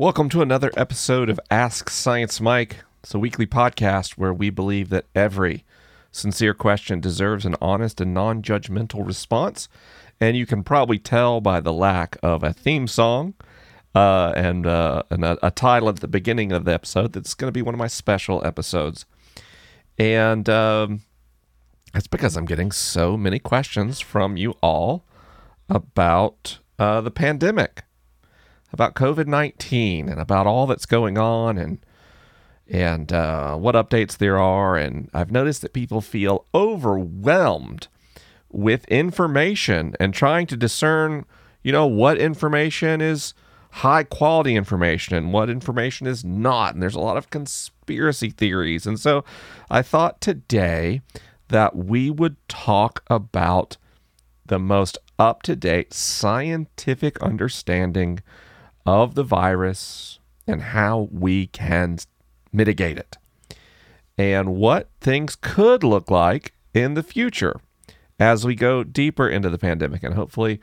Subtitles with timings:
[0.00, 2.76] Welcome to another episode of Ask Science Mike.
[3.02, 5.66] It's a weekly podcast where we believe that every
[6.10, 9.68] sincere question deserves an honest and non judgmental response.
[10.18, 13.34] And you can probably tell by the lack of a theme song
[13.94, 17.48] uh, and, uh, and a, a, title at the beginning of the episode that's going
[17.48, 19.04] to be one of my special episodes.
[19.98, 21.02] And um,
[21.94, 25.04] it's because I'm getting so many questions from you all
[25.68, 27.82] about uh, the pandemic,
[28.72, 31.78] about COVID 19, and about all that's going on and
[32.68, 34.76] and uh, what updates there are.
[34.76, 37.88] And I've noticed that people feel overwhelmed
[38.48, 41.24] with information and trying to discern,
[41.62, 43.34] you know, what information is
[43.70, 46.74] high quality information and what information is not.
[46.74, 48.86] And there's a lot of conspiracy theories.
[48.86, 49.24] And so
[49.70, 51.02] I thought today
[51.48, 53.76] that we would talk about
[54.46, 58.20] the most up to date scientific understanding
[58.86, 61.98] of the virus and how we can
[62.52, 63.16] mitigate it
[64.18, 67.60] and what things could look like in the future
[68.18, 70.60] as we go deeper into the pandemic and hopefully,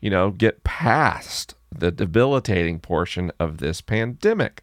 [0.00, 4.62] you know, get past the debilitating portion of this pandemic.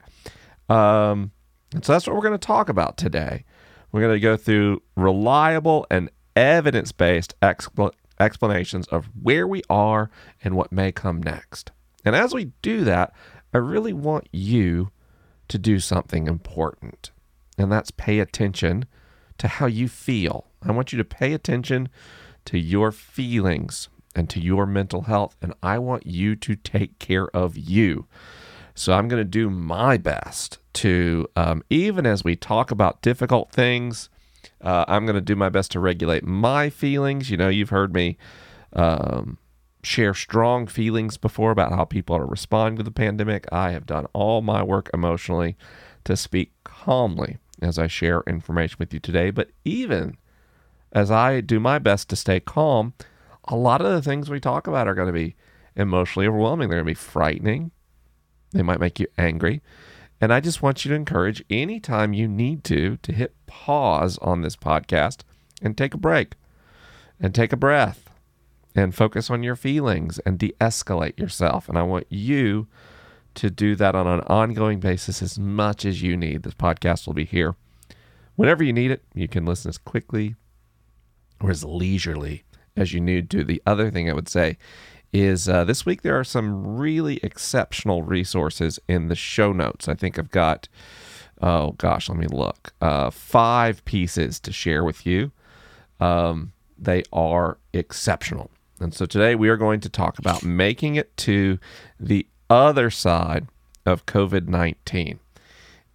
[0.70, 1.32] Um,
[1.74, 3.44] and so that's what we're going to talk about today.
[3.92, 10.10] We're going to go through reliable and evidence based expl- explanations of where we are
[10.44, 11.72] and what may come next.
[12.06, 13.14] And as we do that,
[13.54, 14.92] I really want you
[15.48, 17.12] to do something important,
[17.58, 18.86] and that's pay attention
[19.40, 20.48] to how you feel.
[20.62, 21.90] I want you to pay attention
[22.46, 27.28] to your feelings and to your mental health, and I want you to take care
[27.36, 28.06] of you.
[28.76, 33.52] So I'm going to do my best to, um, even as we talk about difficult
[33.52, 34.10] things,
[34.62, 37.30] uh, I'm going to do my best to regulate my feelings.
[37.30, 38.18] You know, you've heard me
[38.74, 39.38] um,
[39.90, 43.48] share strong feelings before about how people are responding to the pandemic.
[43.52, 45.58] I have done all my work emotionally
[46.04, 49.32] to speak calmly as I share information with you today.
[49.32, 50.18] But even
[50.92, 52.94] as I do my best to stay calm,
[53.46, 55.36] a lot of the things we talk about are going to be
[55.76, 56.70] emotionally overwhelming.
[56.70, 57.72] They're going to be frightening.
[58.52, 59.62] They might make you angry.
[60.22, 64.42] And I just want you to encourage anytime you need to to hit pause on
[64.42, 65.22] this podcast
[65.64, 66.34] and take a break
[67.20, 68.09] and take a breath
[68.76, 71.68] and focus on your feelings and de escalate yourself.
[71.70, 72.68] And I want you
[73.36, 76.44] to do that on an ongoing basis as much as you need.
[76.44, 77.56] This podcast will be here
[78.36, 79.04] whenever you need it.
[79.14, 80.36] You can listen as quickly
[81.42, 82.44] or as leisurely
[82.76, 83.44] as you need to.
[83.44, 84.58] The other thing I would say
[85.12, 89.88] is uh, this week there are some really exceptional resources in the show notes.
[89.88, 90.68] I think I've got,
[91.42, 95.32] oh gosh, let me look, uh, five pieces to share with you.
[96.00, 98.52] Um, they are exceptional.
[98.82, 101.60] And so today we are going to talk about making it to
[102.00, 103.48] the other side
[103.86, 105.20] of COVID 19.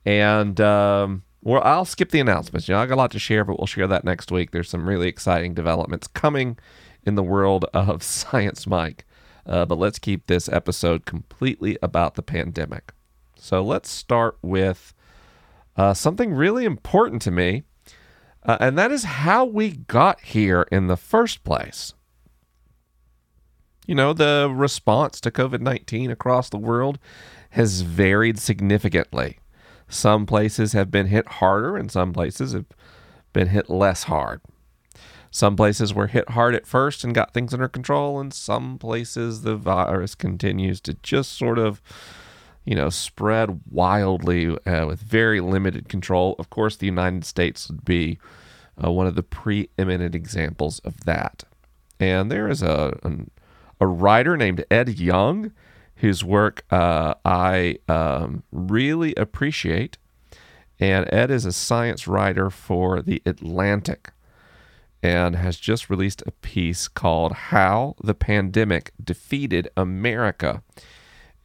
[0.07, 2.69] And, um, well, I'll skip the announcements.
[2.69, 4.51] You know, I got a lot to share, but we'll share that next week.
[4.51, 6.59] There's some really exciting developments coming
[7.05, 9.07] in the world of Science Mike.
[9.47, 12.93] Uh, but let's keep this episode completely about the pandemic.
[13.37, 14.95] So let's start with
[15.77, 17.65] uh, something really important to me,
[18.43, 21.93] uh, and that is how we got here in the first place
[23.87, 26.99] you know, the response to COVID 19 across the world
[27.51, 29.39] has varied significantly.
[29.89, 32.67] Some places have been hit harder, and some places have
[33.33, 34.41] been hit less hard.
[35.31, 39.43] Some places were hit hard at first and got things under control, and some places
[39.43, 41.83] the virus continues to just sort of,
[42.65, 46.37] you know, spread wildly uh, with very limited control.
[46.39, 48.19] Of course, the United States would be
[48.83, 51.45] uh, one of the preeminent examples of that.
[52.01, 53.31] And there is a, an
[53.85, 55.53] a writer named Ed Yong,
[55.97, 59.99] whose work uh, I um, really appreciate.
[60.81, 64.11] And Ed is a science writer for The Atlantic
[65.03, 70.63] and has just released a piece called How the Pandemic Defeated America.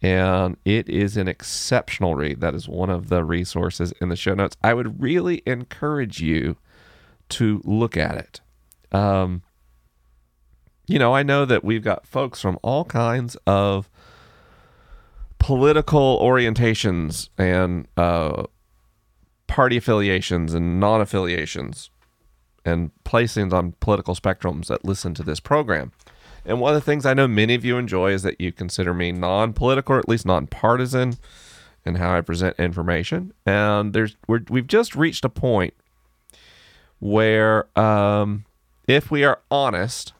[0.02, 2.40] And it is an exceptional read.
[2.40, 4.56] That is one of the resources in the show notes.
[4.64, 6.56] I would really encourage you
[7.30, 8.40] to look at it.
[8.98, 9.42] Um,
[10.90, 13.88] you know, I know that we've got folks from all kinds of
[15.38, 18.44] political orientations and uh,
[19.46, 21.92] party affiliations and non affiliations
[22.66, 25.92] and placings on political spectrums that listen to this program.
[26.44, 28.92] And one of the things I know many of you enjoy is that you consider
[28.92, 31.18] me non political or at least non partisan
[31.86, 33.32] in how I present information.
[33.46, 35.76] And there's we have just reached a point
[36.98, 38.46] where, um,
[38.88, 40.14] if we are honest,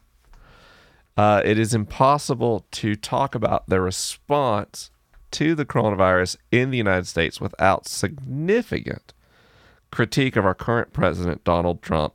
[1.20, 4.90] uh, it is impossible to talk about the response
[5.30, 9.12] to the coronavirus in the United States without significant
[9.92, 12.14] critique of our current president, Donald Trump.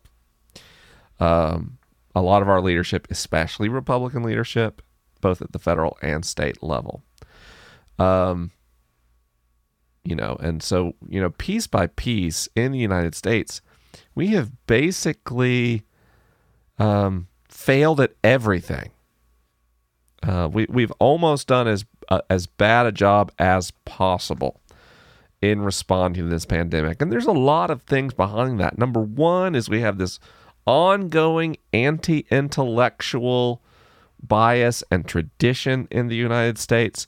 [1.20, 1.78] Um,
[2.16, 4.82] a lot of our leadership, especially Republican leadership,
[5.22, 7.04] both at the federal and state level.
[8.00, 8.50] Um,
[10.04, 13.62] you know, and so, you know, piece by piece in the United States,
[14.16, 15.84] we have basically
[16.80, 18.90] um, failed at everything.
[20.28, 24.62] Uh, we, we've almost done as uh, as bad a job as possible
[25.42, 27.02] in responding to this pandemic.
[27.02, 28.78] And there's a lot of things behind that.
[28.78, 30.20] Number one is we have this
[30.66, 33.62] ongoing anti intellectual
[34.22, 37.08] bias and tradition in the United States.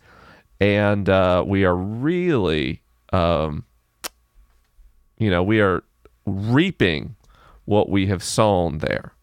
[0.60, 2.81] And uh, we are really,
[3.14, 3.66] um,
[5.18, 5.84] you know, we are
[6.25, 7.16] reaping
[7.66, 9.14] what we have sown there.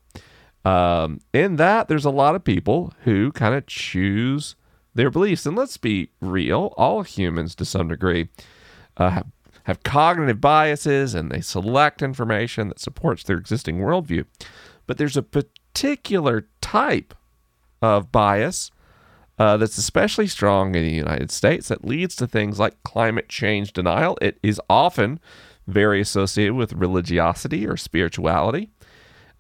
[0.65, 4.57] Um, in that, there's a lot of people who kind of choose
[4.95, 5.45] their beliefs.
[5.47, 8.29] And let's be real, all humans to some degree
[8.97, 9.27] uh, have,
[9.65, 14.25] have cognitive biases and they select information that supports their existing worldview.
[14.87, 17.15] But there's a particular type
[17.83, 18.71] of bias
[19.39, 23.73] uh, that's especially strong in the United States that leads to things like climate change
[23.73, 24.17] denial.
[24.23, 25.19] It is often
[25.67, 28.71] very associated with religiosity or spirituality.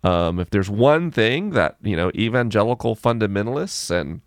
[0.04, 4.20] Um, if there's one thing that you know evangelical fundamentalists and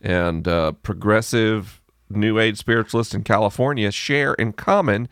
[0.00, 5.08] and uh, progressive New Age spiritualists in California share in common,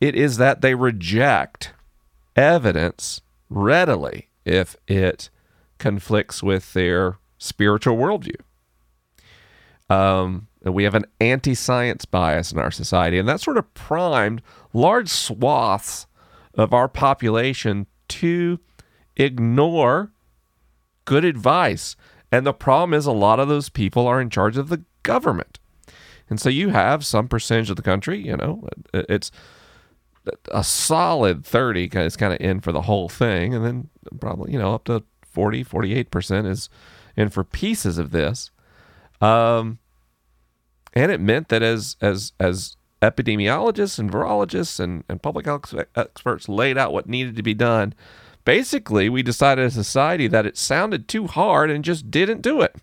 [0.00, 1.72] it is that they reject
[2.36, 5.30] evidence readily if it
[5.78, 8.40] conflicts with their spiritual worldview.
[9.88, 14.42] Um, we have an anti science bias in our society, and that sort of primed
[14.72, 16.06] large swaths
[16.54, 18.58] of our population to
[19.18, 20.12] ignore
[21.04, 21.96] good advice.
[22.30, 25.58] And the problem is, a lot of those people are in charge of the government.
[26.30, 29.30] And so you have some percentage of the country, you know, it's
[30.52, 33.54] a solid 30 is kind of in for the whole thing.
[33.54, 33.88] And then
[34.20, 36.68] probably, you know, up to 40, 48% is
[37.16, 38.50] in for pieces of this.
[39.20, 39.78] Um,
[40.92, 46.48] and it meant that as, as, as epidemiologists and virologists and, and public health experts
[46.48, 47.94] laid out what needed to be done,
[48.48, 52.62] basically we decided as a society that it sounded too hard and just didn't do
[52.62, 52.74] it.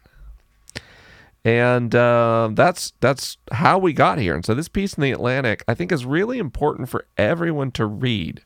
[1.43, 4.35] And uh, that's that's how we got here.
[4.35, 7.87] And so this piece in the Atlantic, I think, is really important for everyone to
[7.87, 8.43] read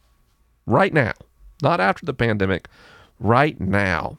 [0.66, 1.12] right now,
[1.62, 2.70] not after the pandemic,
[3.20, 4.18] right now,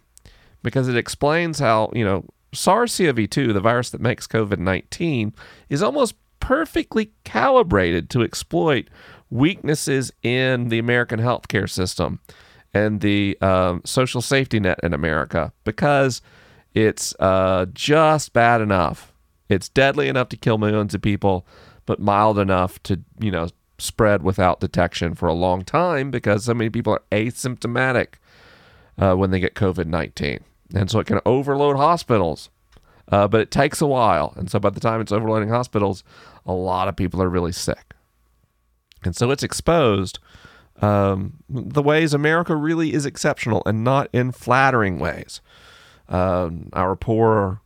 [0.62, 5.32] because it explains how you know SARS-CoV-2, the virus that makes COVID-19,
[5.70, 8.88] is almost perfectly calibrated to exploit
[9.30, 12.20] weaknesses in the American healthcare system
[12.72, 16.22] and the um, social safety net in America because
[16.74, 19.12] it's uh, just bad enough.
[19.48, 21.46] It's deadly enough to kill millions of people,
[21.86, 26.54] but mild enough to, you know, spread without detection for a long time because so
[26.54, 28.14] many people are asymptomatic
[28.98, 30.40] uh, when they get COVID 19.
[30.74, 32.50] And so it can overload hospitals,
[33.10, 34.32] uh, but it takes a while.
[34.36, 36.04] And so by the time it's overloading hospitals,
[36.46, 37.94] a lot of people are really sick.
[39.02, 40.20] And so it's exposed
[40.80, 45.40] um, the ways America really is exceptional and not in flattering ways
[46.08, 47.60] um, our poor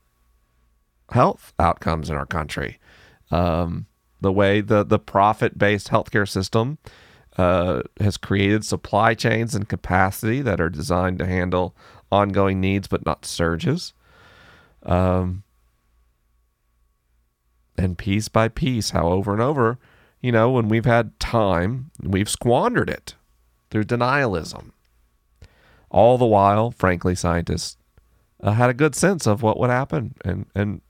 [1.11, 2.79] health outcomes in our country.
[3.31, 3.87] Um,
[4.21, 6.79] the way the, the profit based healthcare system
[7.37, 11.75] uh, has created supply chains and capacity that are designed to handle
[12.13, 13.93] ongoing needs but not surges.
[14.83, 15.43] Um,
[17.77, 19.79] and piece by piece, how over and over,
[20.25, 23.15] you know, when we've had time, we've squandered it
[23.69, 24.71] through denialism.
[25.91, 27.77] All the while, frankly, scientists
[28.43, 30.81] uh, had a good sense of what would happen and and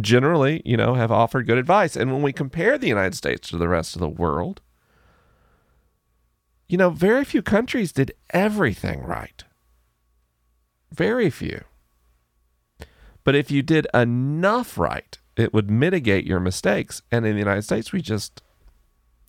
[0.00, 1.96] generally, you know, have offered good advice.
[1.96, 4.60] And when we compare the United States to the rest of the world,
[6.68, 9.42] you know, very few countries did everything right.
[10.92, 11.64] Very few.
[13.24, 17.02] But if you did enough right, it would mitigate your mistakes.
[17.10, 18.40] And in the United States, we just,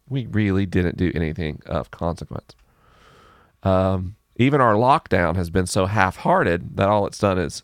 [0.08, 2.56] we really didn't do anything of consequence.
[3.64, 7.64] Um, even our lockdown has been so half-hearted that all it's done is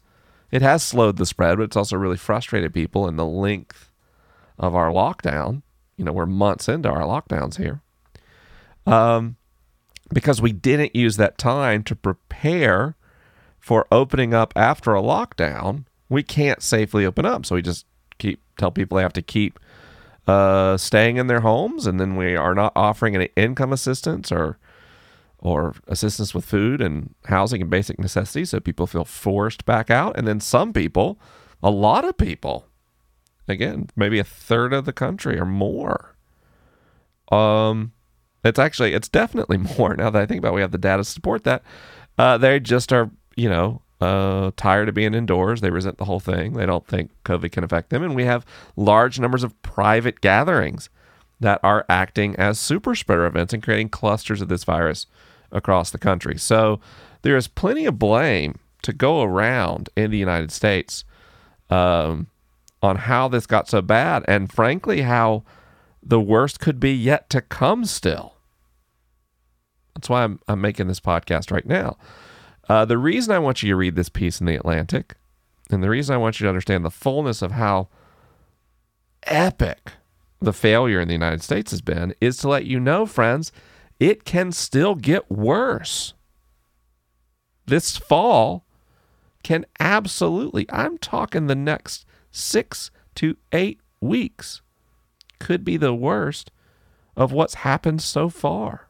[0.52, 3.92] it has slowed the spread, but it's also really frustrated people in the length
[4.58, 5.62] of our lockdown.
[5.98, 7.82] You know, we're months into our lockdowns here.
[8.86, 9.38] Um,
[10.12, 12.96] because we didn't use that time to prepare
[13.60, 17.46] for opening up after a lockdown, we can't safely open up.
[17.46, 17.86] So we just
[18.18, 19.60] keep tell people they have to keep
[20.32, 24.58] uh, staying in their homes, and then we are not offering any income assistance or
[25.44, 30.16] or assistance with food and housing and basic necessities so people feel forced back out
[30.16, 31.20] and then some people
[31.64, 32.68] a lot of people
[33.52, 36.16] again, maybe a third of the country or more.
[37.32, 37.94] Um,
[38.44, 40.50] it's actually it's definitely more now that I think about.
[40.50, 41.64] It, we have the data to support that.
[42.18, 45.62] Uh, they just are, you know, uh, tired of being indoors.
[45.62, 46.54] They resent the whole thing.
[46.54, 50.90] They don't think COVID can affect them, and we have large numbers of private gatherings
[51.40, 55.08] that are acting as super spreader events and creating clusters of this virus
[55.52, 56.38] across the country.
[56.38, 56.80] So
[57.22, 61.04] there is plenty of blame to go around in the United States
[61.70, 62.28] um,
[62.82, 65.44] on how this got so bad, and frankly, how
[66.04, 68.36] the worst could be yet to come still.
[69.96, 71.98] That's why I'm, I'm making this podcast right now.
[72.72, 75.18] Uh, the reason I want you to read this piece in The Atlantic,
[75.70, 77.90] and the reason I want you to understand the fullness of how
[79.24, 79.92] epic
[80.40, 83.52] the failure in the United States has been, is to let you know, friends,
[84.00, 86.14] it can still get worse.
[87.66, 88.64] This fall
[89.44, 94.62] can absolutely, I'm talking the next six to eight weeks,
[95.40, 96.52] could be the worst
[97.18, 98.88] of what's happened so far.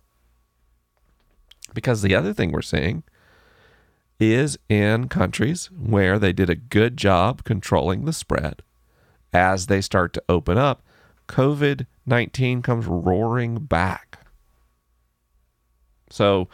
[1.73, 3.01] Because the other thing we're seeing
[4.21, 8.61] is in countries where they did a good job controlling the spread,
[9.33, 10.83] as they start to open up,
[11.27, 14.19] COVID 19 comes roaring back.
[16.09, 16.49] So,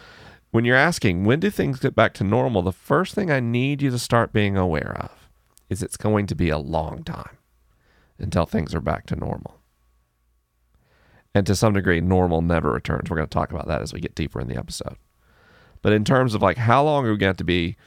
[0.52, 2.62] when you're asking, when do things get back to normal?
[2.62, 5.30] The first thing I need you to start being aware of
[5.70, 7.38] is it's going to be a long time
[8.18, 9.60] until things are back to normal.
[11.36, 13.10] And to some degree, normal never returns.
[13.10, 14.96] We're going to talk about that as we get deeper in the episode.
[15.82, 17.78] But in terms of like how long are we going to be,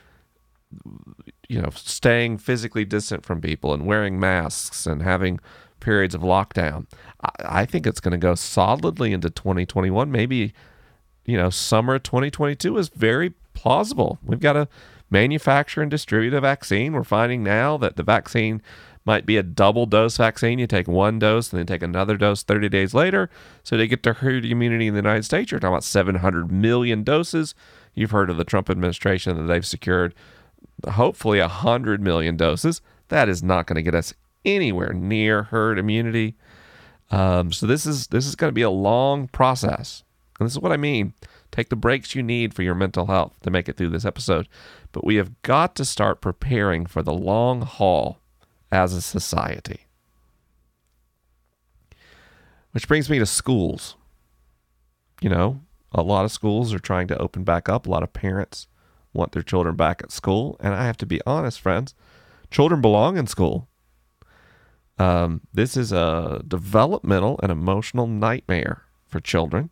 [1.49, 5.41] you know, staying physically distant from people and wearing masks and having
[5.81, 6.87] periods of lockdown,
[7.23, 10.11] I, I think it's going to go solidly into 2021.
[10.11, 10.53] Maybe,
[11.25, 14.19] you know, summer 2022 is very plausible.
[14.25, 14.69] We've got to
[15.11, 16.93] manufacture and distribute a vaccine.
[16.93, 18.63] We're finding now that the vaccine
[19.05, 20.59] might be a double dose vaccine.
[20.59, 23.31] You take one dose and then take another dose 30 days later.
[23.63, 25.51] So they get to herd immunity in the United States.
[25.51, 27.55] You're talking about 700 million doses.
[27.95, 30.15] You've heard of the Trump administration that they've secured
[30.89, 32.81] hopefully 100 million doses.
[33.09, 36.37] That is not going to get us anywhere near herd immunity.
[37.11, 40.05] Um, so this is this is going to be a long process.
[40.39, 41.13] And this is what I mean.
[41.51, 44.49] Take the breaks you need for your mental health to make it through this episode.
[44.93, 48.21] But we have got to start preparing for the long haul
[48.71, 49.87] as a society.
[52.73, 53.97] Which brings me to schools.
[55.21, 55.61] You know,
[55.93, 57.87] a lot of schools are trying to open back up.
[57.87, 58.69] A lot of parents
[59.13, 60.57] want their children back at school.
[60.61, 61.95] And I have to be honest, friends,
[62.51, 63.69] children belong in school.
[64.99, 69.71] Um, this is a developmental and emotional nightmare for children.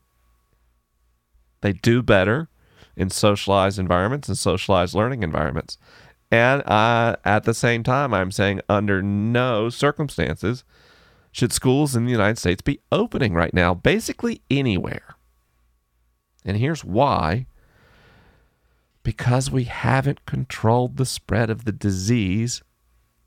[1.60, 2.48] They do better
[2.96, 5.76] in socialized environments and socialized learning environments.
[6.30, 10.64] And uh, at the same time, I'm saying under no circumstances
[11.30, 15.17] should schools in the United States be opening right now, basically anywhere.
[16.48, 17.46] And here's why
[19.02, 22.62] because we haven't controlled the spread of the disease,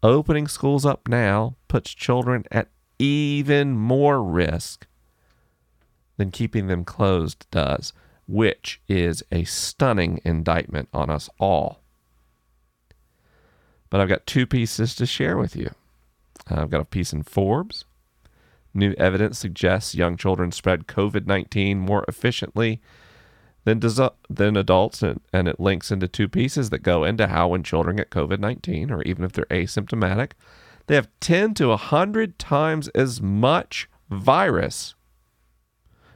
[0.04, 2.68] opening schools up now puts children at
[3.00, 4.86] even more risk
[6.18, 7.94] than keeping them closed does,
[8.28, 11.82] which is a stunning indictment on us all.
[13.90, 15.72] But I've got two pieces to share with you.
[16.50, 17.86] Uh, I've got a piece in Forbes.
[18.74, 22.82] New evidence suggests young children spread COVID 19 more efficiently
[23.64, 27.50] than, des- than adults, and, and it links into two pieces that go into how
[27.50, 30.32] when children get COVID 19, or even if they're asymptomatic,
[30.88, 34.96] they have 10 to 100 times as much virus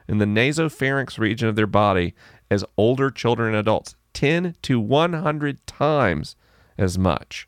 [0.08, 2.14] in the nasopharynx region of their body
[2.50, 3.96] as older children and adults.
[4.14, 6.36] 10 to 100 times
[6.78, 7.48] as much.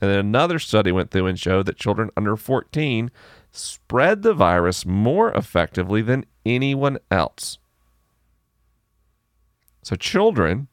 [0.00, 3.10] And then another study went through and showed that children under 14
[3.50, 7.58] spread the virus more effectively than anyone else.
[9.84, 10.68] So, children,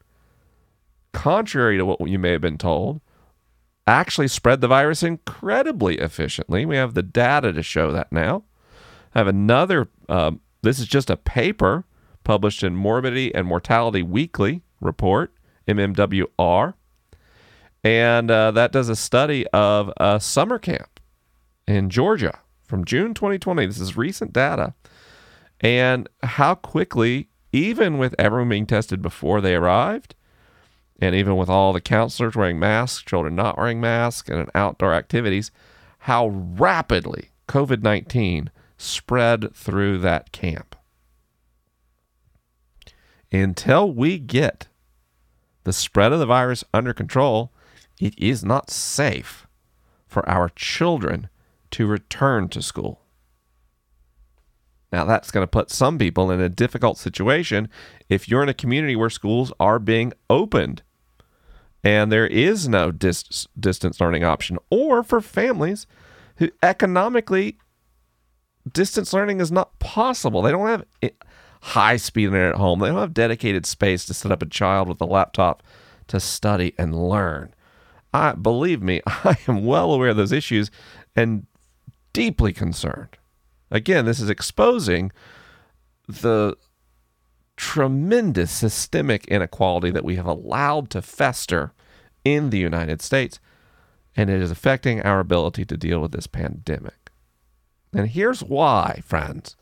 [1.12, 3.00] contrary to what you may have been told,
[3.86, 6.64] actually spread the virus incredibly efficiently.
[6.64, 8.44] We have the data to show that now.
[9.14, 11.84] I have another, um, this is just a paper
[12.24, 15.34] published in Morbidity and Mortality Weekly report,
[15.68, 16.72] MMWR.
[17.84, 21.00] And uh, that does a study of a summer camp
[21.66, 23.66] in Georgia from June 2020.
[23.66, 24.72] This is recent data.
[25.60, 30.14] And how quickly, even with everyone being tested before they arrived,
[30.98, 35.50] and even with all the counselors wearing masks, children not wearing masks, and outdoor activities,
[36.00, 40.74] how rapidly COVID 19 spread through that camp.
[43.30, 44.68] Until we get
[45.64, 47.52] the spread of the virus under control,
[48.00, 49.46] it is not safe
[50.06, 51.28] for our children
[51.70, 53.01] to return to school.
[54.92, 57.68] Now, that's going to put some people in a difficult situation
[58.08, 60.82] if you're in a community where schools are being opened
[61.84, 65.86] and there is no dis- distance learning option, or for families
[66.36, 67.58] who economically
[68.70, 70.42] distance learning is not possible.
[70.42, 70.84] They don't have
[71.62, 74.88] high speed internet at home, they don't have dedicated space to set up a child
[74.88, 75.62] with a laptop
[76.08, 77.54] to study and learn.
[78.14, 80.70] I believe me, I am well aware of those issues
[81.16, 81.46] and
[82.12, 83.16] deeply concerned.
[83.72, 85.10] Again, this is exposing
[86.06, 86.56] the
[87.56, 91.72] tremendous systemic inequality that we have allowed to fester
[92.22, 93.40] in the United States,
[94.14, 97.10] and it is affecting our ability to deal with this pandemic.
[97.94, 99.56] And here's why, friends.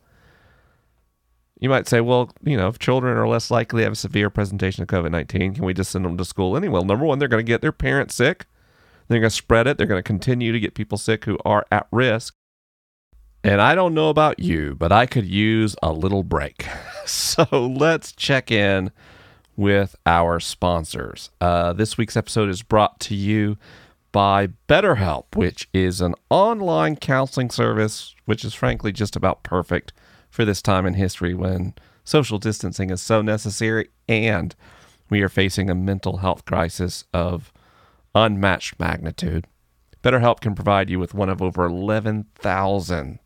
[1.61, 4.31] You might say, well, you know, if children are less likely to have a severe
[4.31, 6.73] presentation of COVID 19, can we just send them to school anyway?
[6.73, 8.47] Well, number one, they're going to get their parents sick.
[9.07, 9.79] They're going to spread it.
[9.79, 12.35] They're going to continue to get people sick who are at risk.
[13.43, 16.67] And I don't know about you, but I could use a little break.
[17.07, 18.93] so let's check in
[19.57, 21.31] with our sponsors.
[21.41, 23.57] Uh, this week's episode is brought to you
[24.13, 29.95] by BetterHelp, which is an online counseling service, which is frankly just about perfect
[30.29, 34.55] for this time in history when social distancing is so necessary and
[35.09, 37.53] we are facing a mental health crisis of
[38.15, 39.47] unmatched magnitude.
[40.03, 43.19] BetterHelp can provide you with one of over 11,000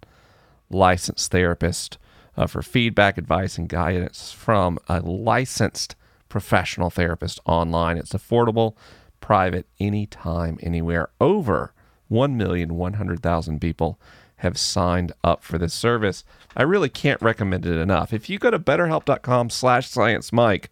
[0.75, 1.99] licensed therapist
[2.37, 5.95] uh, for feedback, advice, and guidance from a licensed
[6.29, 7.97] professional therapist online.
[7.97, 8.75] It's affordable,
[9.21, 11.11] private, anytime, anywhere.
[11.21, 11.73] Over
[12.11, 14.01] 1,100,000 people
[14.37, 16.25] have signed up for this service.
[16.57, 18.13] I really can't recommend it enough.
[18.13, 20.67] If you go to betterhelp.com slash sciencemike,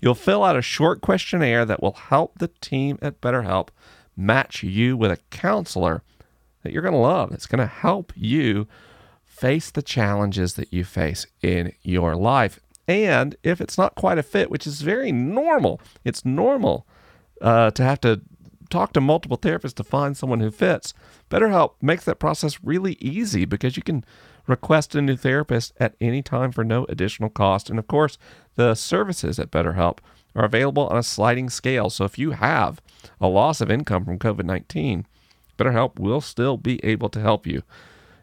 [0.00, 3.68] you'll fill out a short questionnaire that will help the team at BetterHelp
[4.16, 6.02] match you with a counselor
[6.62, 7.32] that you're going to love.
[7.32, 8.66] It's going to help you
[9.38, 12.58] face the challenges that you face in your life.
[12.86, 16.86] And if it's not quite a fit, which is very normal, it's normal
[17.40, 18.22] uh, to have to
[18.70, 20.92] talk to multiple therapists to find someone who fits.
[21.30, 24.04] BetterHelp makes that process really easy because you can
[24.46, 27.70] request a new therapist at any time for no additional cost.
[27.70, 28.18] And of course,
[28.56, 29.98] the services at BetterHelp
[30.34, 31.90] are available on a sliding scale.
[31.90, 32.80] So if you have
[33.20, 35.06] a loss of income from COVID 19,
[35.58, 37.62] BetterHelp will still be able to help you.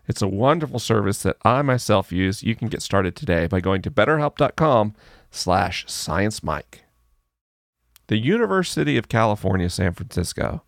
[0.07, 2.43] It's a wonderful service that I myself use.
[2.43, 4.93] You can get started today by going to betterhelp.com
[5.31, 6.81] slash sciencemike.
[8.07, 10.63] The University of California, San Francisco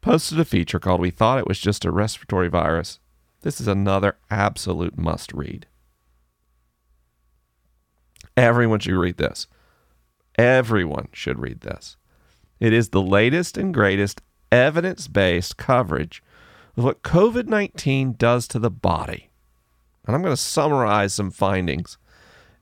[0.00, 3.00] posted a feature called We Thought It Was Just a Respiratory Virus.
[3.42, 5.66] This is another absolute must read.
[8.36, 9.46] Everyone should read this.
[10.38, 11.96] Everyone should read this.
[12.60, 16.22] It is the latest and greatest evidence based coverage
[16.84, 19.30] what COVID 19 does to the body.
[20.06, 21.98] And I'm going to summarize some findings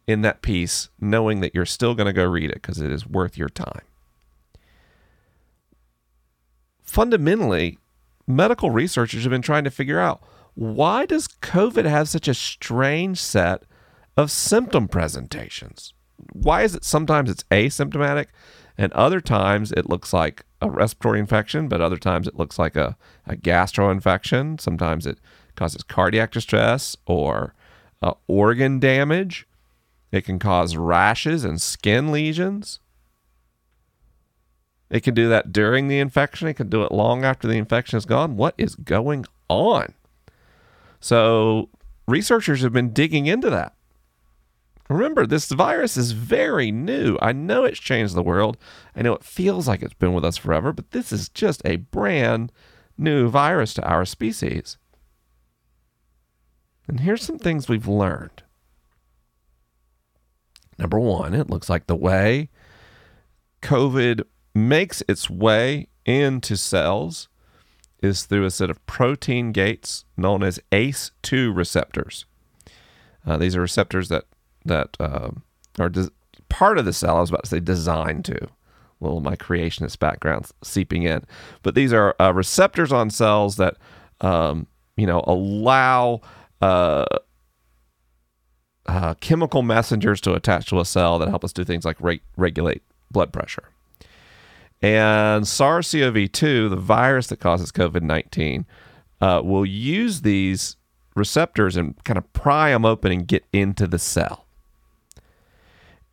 [0.06, 3.06] in that piece, knowing that you're still going to go read it because it is
[3.06, 3.82] worth your time.
[6.82, 7.78] Fundamentally,
[8.26, 10.22] medical researchers have been trying to figure out
[10.54, 13.64] why does COVID have such a strange set
[14.16, 15.92] of symptom presentations?
[16.32, 18.26] Why is it sometimes it's asymptomatic
[18.78, 22.76] and other times it looks like a respiratory infection, but other times it looks like
[22.76, 24.58] a, a gastro infection.
[24.58, 25.18] Sometimes it
[25.54, 27.54] causes cardiac distress or
[28.02, 29.46] uh, organ damage.
[30.12, 32.80] It can cause rashes and skin lesions.
[34.88, 36.48] It can do that during the infection.
[36.48, 38.36] It can do it long after the infection is gone.
[38.36, 39.94] What is going on?
[41.00, 41.68] So,
[42.06, 43.74] researchers have been digging into that.
[44.88, 47.18] Remember, this virus is very new.
[47.20, 48.56] I know it's changed the world.
[48.94, 51.76] I know it feels like it's been with us forever, but this is just a
[51.76, 52.52] brand
[52.96, 54.78] new virus to our species.
[56.88, 58.44] And here's some things we've learned.
[60.78, 62.48] Number one, it looks like the way
[63.62, 64.22] COVID
[64.54, 67.28] makes its way into cells
[68.00, 72.24] is through a set of protein gates known as ACE2 receptors.
[73.26, 74.24] Uh, these are receptors that
[74.66, 75.30] that uh,
[75.78, 76.10] are des-
[76.48, 77.16] part of the cell.
[77.16, 78.48] I was about to say designed to.
[79.00, 81.22] Little my creationist background seeping in,
[81.62, 83.76] but these are uh, receptors on cells that
[84.22, 86.22] um, you know allow
[86.62, 87.04] uh,
[88.86, 92.22] uh, chemical messengers to attach to a cell that help us do things like re-
[92.36, 93.70] regulate blood pressure.
[94.82, 98.66] And SARS CoV 2, the virus that causes COVID 19,
[99.20, 100.76] uh, will use these
[101.14, 104.45] receptors and kind of pry them open and get into the cell.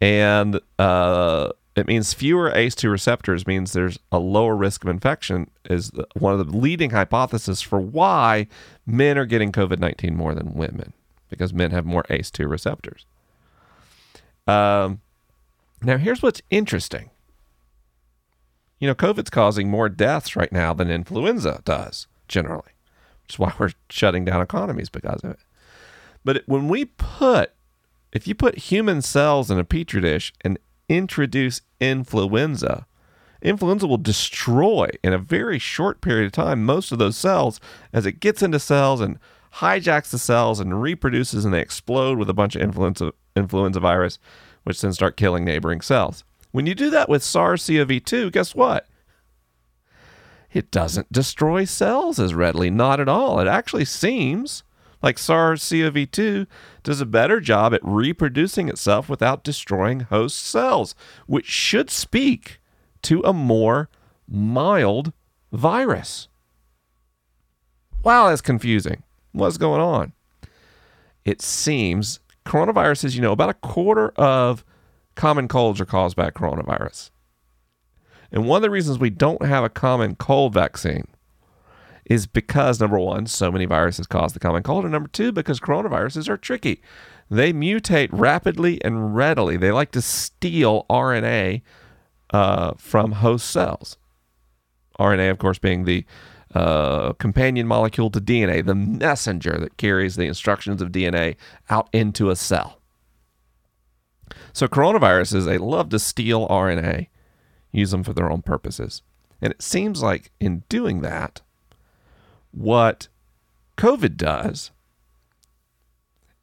[0.03, 5.91] And uh, it means fewer ACE2 receptors means there's a lower risk of infection is
[6.19, 8.47] one of the leading hypotheses for why
[8.85, 10.91] men are getting COVID-19 more than women
[11.29, 13.05] because men have more ACE2 receptors.
[14.45, 14.99] Um,
[15.81, 17.09] now here's what's interesting.
[18.79, 22.73] You know, COVID's causing more deaths right now than influenza does generally,
[23.21, 25.39] which is why we're shutting down economies because of it.
[26.25, 27.52] But when we put,
[28.13, 32.85] if you put human cells in a petri dish and introduce influenza,
[33.41, 37.59] influenza will destroy in a very short period of time most of those cells
[37.91, 39.19] as it gets into cells and
[39.55, 44.19] hijacks the cells and reproduces and they explode with a bunch of influenza influenza virus
[44.63, 46.23] which then start killing neighboring cells.
[46.51, 48.87] When you do that with SARS-CoV-2, guess what?
[50.53, 53.39] It doesn't destroy cells as readily, not at all.
[53.39, 54.63] It actually seems
[55.03, 56.47] like SARS CoV 2
[56.81, 60.95] does a better job at reproducing itself without destroying host cells,
[61.27, 62.61] which should speak
[63.03, 63.89] to a more
[64.27, 65.11] mild
[65.51, 66.29] virus.
[68.01, 69.03] Wow, that's confusing.
[69.33, 70.13] What's going on?
[71.25, 74.63] It seems coronaviruses, you know, about a quarter of
[75.15, 77.11] common colds are caused by coronavirus.
[78.31, 81.07] And one of the reasons we don't have a common cold vaccine
[82.05, 85.59] is because number one, so many viruses cause the common cold, and number two, because
[85.59, 86.81] coronaviruses are tricky.
[87.29, 89.57] They mutate rapidly and readily.
[89.57, 91.61] They like to steal RNA
[92.31, 93.97] uh, from host cells.
[94.99, 96.05] RNA, of course, being the
[96.53, 101.35] uh, companion molecule to DNA, the messenger that carries the instructions of DNA
[101.69, 102.79] out into a cell.
[104.51, 107.07] So, coronaviruses, they love to steal RNA,
[107.71, 109.01] use them for their own purposes.
[109.41, 111.41] And it seems like in doing that,
[112.53, 113.07] what
[113.77, 114.71] COVID does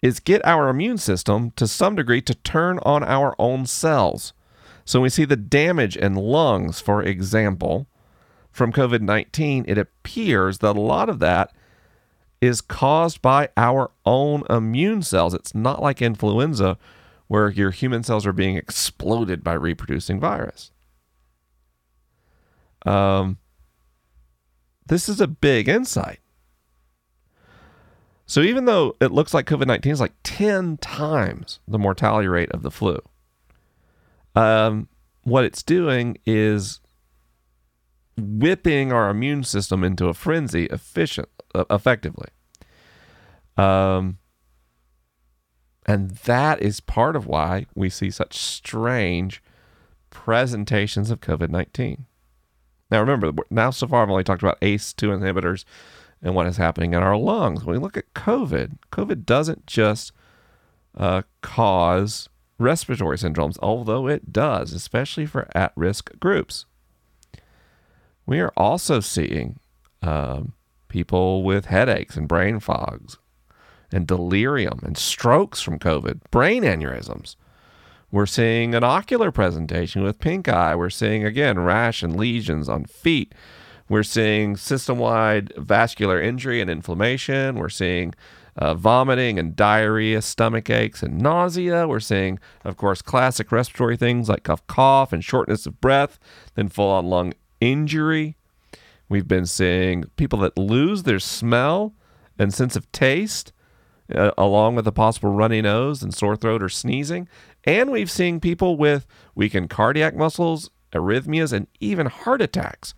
[0.02, 4.32] is get our immune system to some degree to turn on our own cells.
[4.84, 7.86] So we see the damage in lungs, for example,
[8.50, 9.64] from COVID 19.
[9.68, 11.52] It appears that a lot of that
[12.40, 15.34] is caused by our own immune cells.
[15.34, 16.78] It's not like influenza
[17.28, 20.72] where your human cells are being exploded by reproducing virus.
[22.86, 23.38] Um,
[24.86, 26.20] this is a big insight.
[28.26, 32.52] So even though it looks like COVID 19 is like 10 times the mortality rate
[32.52, 33.00] of the flu,
[34.34, 34.88] um,
[35.24, 36.80] what it's doing is
[38.16, 42.28] whipping our immune system into a frenzy efficient, uh, effectively.
[43.56, 44.18] Um,
[45.86, 49.42] and that is part of why we see such strange
[50.10, 52.06] presentations of COVID 19.
[52.90, 55.64] Now, remember, now so far I've only talked about ACE2 inhibitors
[56.22, 57.64] and what is happening in our lungs.
[57.64, 60.12] When we look at COVID, COVID doesn't just
[60.96, 66.66] uh, cause respiratory syndromes, although it does, especially for at risk groups.
[68.26, 69.58] We are also seeing
[70.02, 70.52] um,
[70.88, 73.18] people with headaches and brain fogs
[73.92, 77.36] and delirium and strokes from COVID, brain aneurysms.
[78.12, 80.74] We're seeing an ocular presentation with pink eye.
[80.74, 83.34] We're seeing, again, rash and lesions on feet.
[83.88, 87.56] We're seeing system wide vascular injury and inflammation.
[87.56, 88.14] We're seeing
[88.56, 91.86] uh, vomiting and diarrhea, stomach aches and nausea.
[91.86, 96.18] We're seeing, of course, classic respiratory things like cough, cough, and shortness of breath,
[96.54, 98.36] then full on lung injury.
[99.08, 101.94] We've been seeing people that lose their smell
[102.38, 103.52] and sense of taste,
[104.14, 107.28] uh, along with a possible runny nose and sore throat or sneezing.
[107.64, 112.94] And we've seen people with weakened cardiac muscles, arrhythmias, and even heart attacks.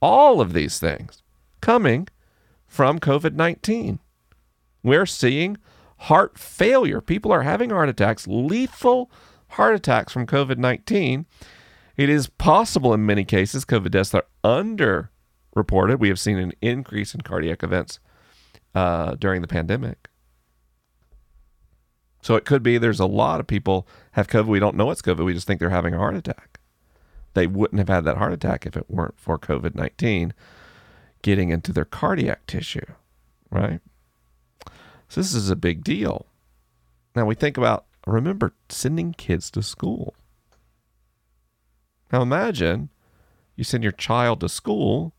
[0.00, 1.22] All of these things
[1.60, 2.08] coming
[2.66, 3.98] from COVID 19.
[4.82, 5.58] We're seeing
[5.98, 7.00] heart failure.
[7.00, 9.10] People are having heart attacks, lethal
[9.50, 11.26] heart attacks from COVID 19.
[11.96, 15.98] It is possible in many cases COVID deaths are underreported.
[15.98, 18.00] We have seen an increase in cardiac events
[18.74, 20.08] uh, during the pandemic.
[22.22, 24.46] So it could be there's a lot of people have COVID.
[24.46, 25.24] We don't know it's COVID.
[25.24, 26.60] We just think they're having a heart attack.
[27.34, 30.34] They wouldn't have had that heart attack if it weren't for COVID 19
[31.22, 32.84] getting into their cardiac tissue,
[33.50, 33.80] right?
[35.08, 36.26] So this is a big deal.
[37.14, 40.14] Now we think about, remember, sending kids to school.
[42.12, 42.90] Now imagine
[43.56, 45.14] you send your child to school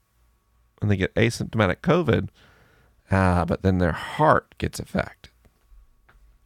[0.82, 2.30] and they get asymptomatic COVID,
[3.12, 5.32] ah, but then their heart gets affected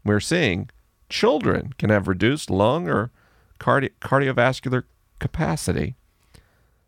[0.07, 0.69] we're seeing
[1.09, 3.11] children can have reduced lung or
[3.59, 4.83] cardi- cardiovascular
[5.19, 5.95] capacity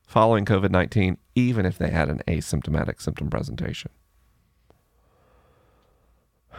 [0.07, 3.91] following COVID 19, even if they had an asymptomatic symptom presentation.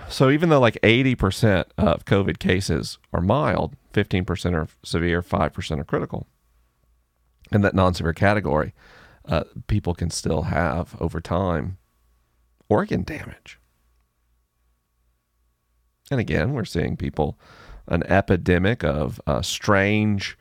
[0.09, 5.85] So, even though like 80% of COVID cases are mild, 15% are severe, 5% are
[5.85, 6.27] critical,
[7.53, 8.73] in that non severe category,
[9.27, 11.79] uh, people can still have over time
[12.69, 13.60] organ damage.
[16.11, 17.39] And again, we're seeing people,
[17.87, 20.37] an epidemic of uh, strange,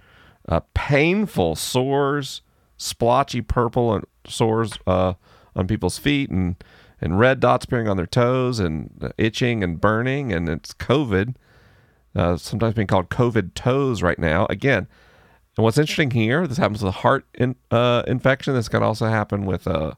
[0.47, 2.41] uh, painful sores,
[2.77, 5.13] splotchy purple sores uh,
[5.55, 6.55] on people's feet, and
[7.01, 11.35] and red dots appearing on their toes, and uh, itching and burning, and it's COVID.
[12.15, 14.47] Uh, sometimes being called COVID toes right now.
[14.49, 14.87] Again,
[15.55, 18.55] and what's interesting here, this happens with a heart in, uh, infection.
[18.55, 19.95] This can also happen with the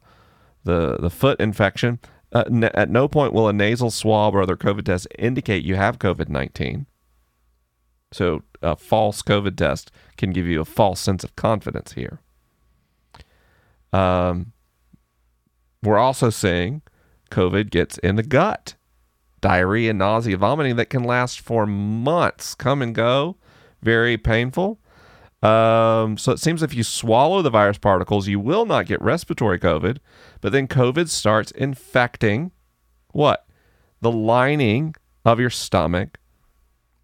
[0.64, 2.00] the foot infection.
[2.34, 5.76] Uh, n- at no point will a nasal swab or other COVID test indicate you
[5.76, 6.86] have COVID nineteen.
[8.12, 12.20] So a false COVID test can give you a false sense of confidence here.
[13.94, 14.54] Um,
[15.84, 16.82] we're also seeing
[17.32, 18.76] COVID gets in the gut,
[19.41, 23.38] diarrhea, nausea, vomiting that can last for months, come and go,
[23.82, 24.80] very painful.
[25.41, 29.60] Um, so it seems if you swallow the virus particles, you will not get respiratory
[29.60, 29.97] COVID,
[30.39, 32.51] but then COVID starts infecting
[33.12, 33.45] what?
[34.01, 36.19] The lining of your stomach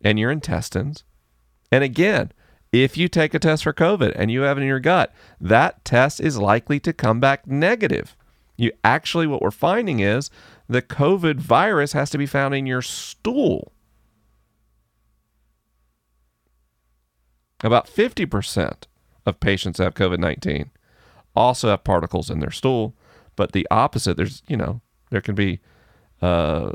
[0.04, 1.04] and your intestines.
[1.72, 2.32] And again,
[2.72, 5.84] if you take a test for COVID and you have it in your gut, that
[5.84, 8.16] test is likely to come back negative.
[8.58, 10.30] You actually, what we're finding is
[10.68, 13.72] the COVID virus has to be found in your stool.
[17.64, 18.84] About 50%
[19.26, 20.72] of patients that have COVID 19
[21.36, 22.96] also have particles in their stool,
[23.36, 25.60] but the opposite, there's, you know, there can be
[26.22, 26.72] uh,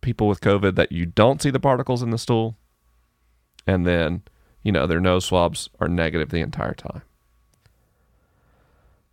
[0.00, 2.56] people with COVID that you don't see the particles in the stool,
[3.66, 4.22] and then,
[4.62, 7.02] you know, their nose swabs are negative the entire time.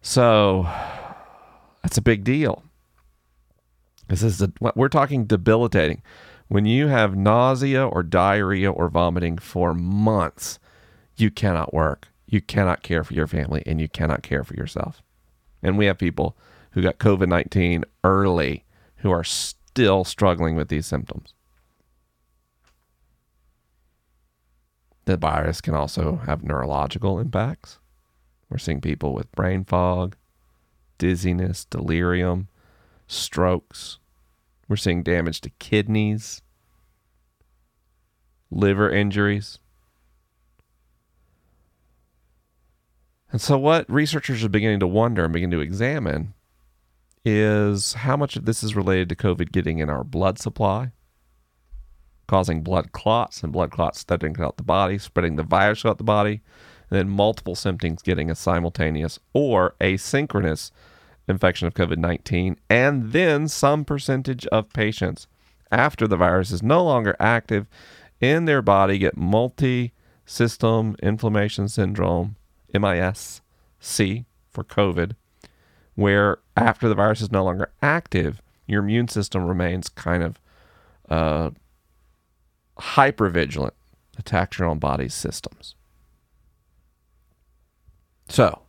[0.01, 0.67] So
[1.83, 2.63] that's a big deal.
[4.07, 6.01] This is a, we're talking debilitating.
[6.49, 10.57] When you have nausea or diarrhea or vomiting for months,
[11.15, 12.07] you cannot work.
[12.25, 15.03] You cannot care for your family and you cannot care for yourself.
[15.61, 16.35] And we have people
[16.71, 18.65] who got COVID 19 early
[18.97, 21.35] who are still struggling with these symptoms.
[25.05, 27.77] The virus can also have neurological impacts.
[28.49, 30.15] We're seeing people with brain fog,
[30.97, 32.47] dizziness, delirium,
[33.07, 33.99] strokes,
[34.69, 36.41] we're seeing damage to kidneys,
[38.51, 39.57] liver injuries.
[43.31, 46.33] And so, what researchers are beginning to wonder and begin to examine
[47.25, 50.91] is how much of this is related to COVID getting in our blood supply,
[52.27, 56.03] causing blood clots, and blood clots spreading out the body, spreading the virus throughout the
[56.03, 56.41] body,
[56.89, 60.71] and then multiple symptoms getting a simultaneous or asynchronous
[61.29, 65.27] infection of COVID 19, and then some percentage of patients
[65.71, 67.67] after the virus is no longer active
[68.19, 69.93] in their body get multi
[70.25, 72.35] system inflammation syndrome,
[72.73, 73.41] MIS
[73.79, 75.15] C for COVID,
[75.95, 80.39] where after the virus is no longer active, your immune system remains kind of
[81.09, 81.51] uh,
[82.77, 83.73] hyper vigilant,
[84.17, 85.75] attacks your own body's systems.
[88.27, 88.61] So,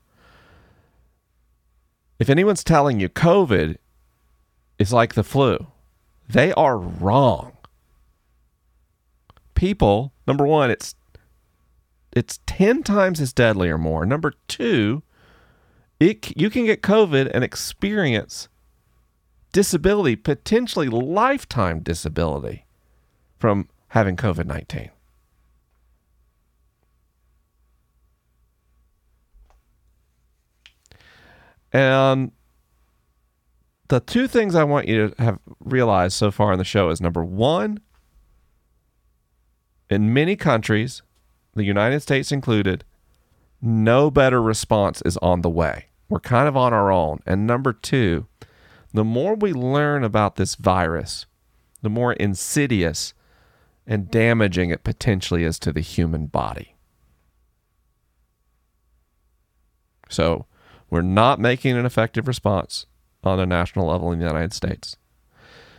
[2.21, 3.77] if anyone's telling you COVID
[4.79, 5.67] is like the flu,
[6.29, 7.57] they are wrong.
[9.55, 10.95] People, number one, it's
[12.13, 14.05] it's 10 times as deadly or more.
[14.05, 15.03] Number 2,
[15.99, 18.49] it you can get COVID and experience
[19.53, 22.67] disability, potentially lifetime disability
[23.39, 24.91] from having COVID-19.
[31.73, 32.33] And
[33.89, 37.01] the two things I want you to have realized so far in the show is
[37.01, 37.81] number one,
[39.89, 41.03] in many countries,
[41.55, 42.85] the United States included,
[43.61, 45.87] no better response is on the way.
[46.09, 47.21] We're kind of on our own.
[47.27, 48.27] And number two,
[48.93, 51.27] the more we learn about this virus,
[51.83, 53.15] the more insidious
[53.87, 56.77] and damaging it potentially is to the human body.
[60.09, 60.47] So,
[60.91, 62.87] we're not making an effective response
[63.23, 64.97] on a national level in the United States.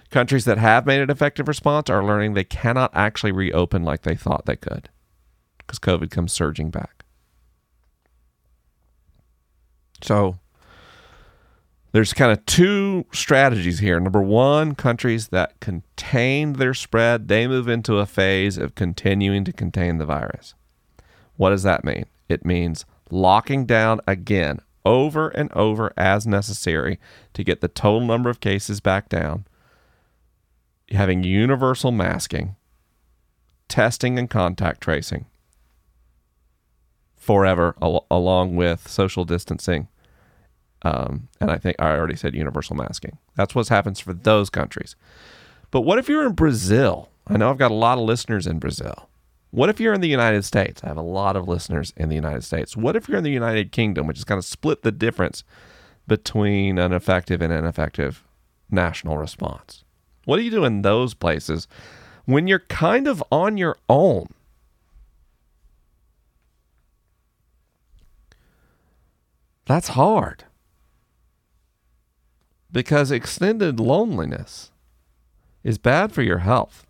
[0.09, 4.15] Countries that have made an effective response are learning they cannot actually reopen like they
[4.15, 4.89] thought they could
[5.57, 7.05] because COVID comes surging back.
[10.01, 10.39] So
[11.93, 13.99] there's kind of two strategies here.
[13.99, 19.53] Number one, countries that contain their spread, they move into a phase of continuing to
[19.53, 20.55] contain the virus.
[21.37, 22.05] What does that mean?
[22.27, 26.99] It means locking down again over and over as necessary
[27.33, 29.45] to get the total number of cases back down,
[30.89, 32.55] having universal masking,
[33.67, 35.25] testing and contact tracing,
[37.15, 39.87] forever, al- along with social distancing.
[40.83, 43.19] Um, and I think I already said universal masking.
[43.35, 44.95] That's what happens for those countries.
[45.69, 47.09] But what if you're in Brazil?
[47.27, 49.07] I know I've got a lot of listeners in Brazil.
[49.51, 50.81] What if you're in the United States?
[50.83, 52.77] I have a lot of listeners in the United States.
[52.77, 55.43] What if you're in the United Kingdom, which is kind of split the difference
[56.07, 58.23] between an effective and ineffective
[58.69, 59.83] national response?
[60.23, 61.67] What do you do in those places
[62.25, 64.27] when you're kind of on your own?
[69.65, 70.45] That's hard
[72.71, 74.71] because extended loneliness
[75.63, 76.85] is bad for your health.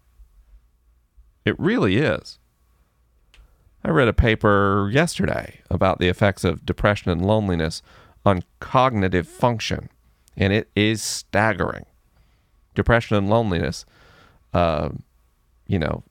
[1.43, 2.37] It really is.
[3.83, 7.81] I read a paper yesterday about the effects of depression and loneliness
[8.25, 9.89] on cognitive function,
[10.37, 11.85] and it is staggering.
[12.75, 13.85] Depression and loneliness,
[14.53, 14.89] uh,
[15.65, 16.03] you know,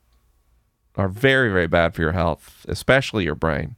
[0.95, 3.77] are very, very bad for your health, especially your brain.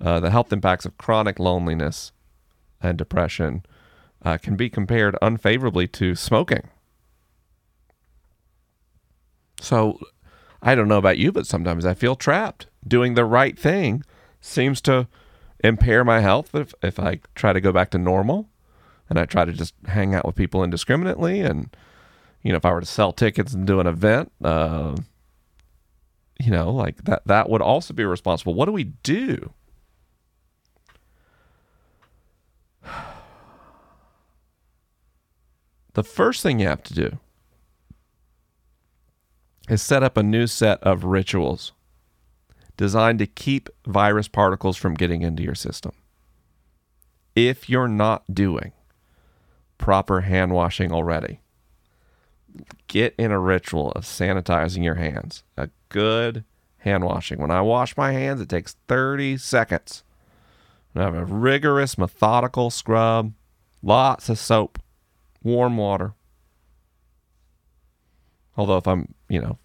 [0.00, 2.10] Uh, the health impacts of chronic loneliness
[2.80, 3.64] and depression
[4.24, 6.68] uh, can be compared unfavorably to smoking.
[9.60, 10.00] So
[10.60, 12.66] I don't know about you, but sometimes I feel trapped.
[12.86, 14.04] Doing the right thing
[14.40, 15.06] seems to
[15.62, 18.48] impair my health if, if I try to go back to normal
[19.08, 21.40] and I try to just hang out with people indiscriminately.
[21.40, 21.74] And,
[22.42, 24.96] you know, if I were to sell tickets and do an event, uh,
[26.40, 28.54] you know, like that, that would also be responsible.
[28.54, 29.52] What do we do?
[35.94, 37.18] The first thing you have to do
[39.68, 41.72] is set up a new set of rituals
[42.82, 45.92] designed to keep virus particles from getting into your system.
[47.36, 48.72] If you're not doing
[49.78, 51.38] proper hand washing already,
[52.88, 55.44] get in a ritual of sanitizing your hands.
[55.56, 56.42] A good
[56.78, 57.38] hand washing.
[57.38, 60.02] When I wash my hands, it takes 30 seconds.
[60.96, 63.32] I have a rigorous, methodical scrub,
[63.80, 64.80] lots of soap,
[65.40, 66.14] warm water.
[68.56, 69.56] Although if I'm, you know,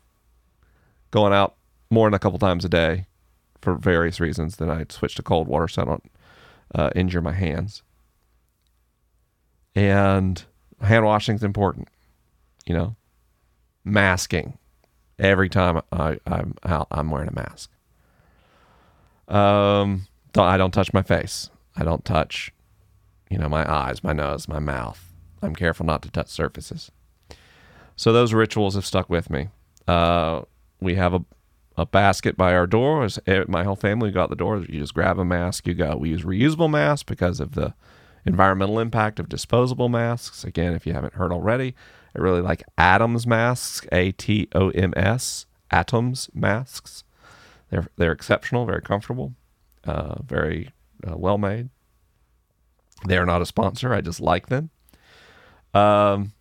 [1.10, 1.57] going out
[1.89, 3.06] more than a couple times a day
[3.62, 6.12] for various reasons, then I'd switch to cold water so I don't
[6.76, 7.84] uh, injure my hands.
[9.76, 10.43] And
[10.82, 11.88] hand washing is important,
[12.65, 12.95] you know.
[13.84, 14.58] Masking
[15.19, 17.71] every time I, I'm out, I'm wearing a mask.
[19.28, 21.50] Um, I don't touch my face.
[21.76, 22.52] I don't touch,
[23.30, 25.13] you know, my eyes, my nose, my mouth.
[25.41, 26.91] I'm careful not to touch surfaces.
[27.95, 29.50] So those rituals have stuck with me.
[29.88, 30.41] Uh,
[30.80, 31.23] we have a,
[31.78, 33.08] a basket by our door.
[33.48, 34.58] My whole family got the door.
[34.58, 35.68] You just grab a mask.
[35.68, 35.96] You go.
[35.96, 37.74] We use reusable masks because of the
[38.26, 40.44] environmental impact of disposable masks.
[40.44, 41.76] Again, if you haven't heard already,
[42.16, 43.88] I really like Atoms masks.
[43.92, 45.46] A T O M S.
[45.70, 47.04] Atoms masks.
[47.70, 49.34] They're they're exceptional, very comfortable,
[49.84, 50.72] uh, very
[51.08, 51.70] uh, well made.
[53.06, 53.94] They are not a sponsor.
[53.94, 54.72] I just like them.
[55.74, 56.32] Um,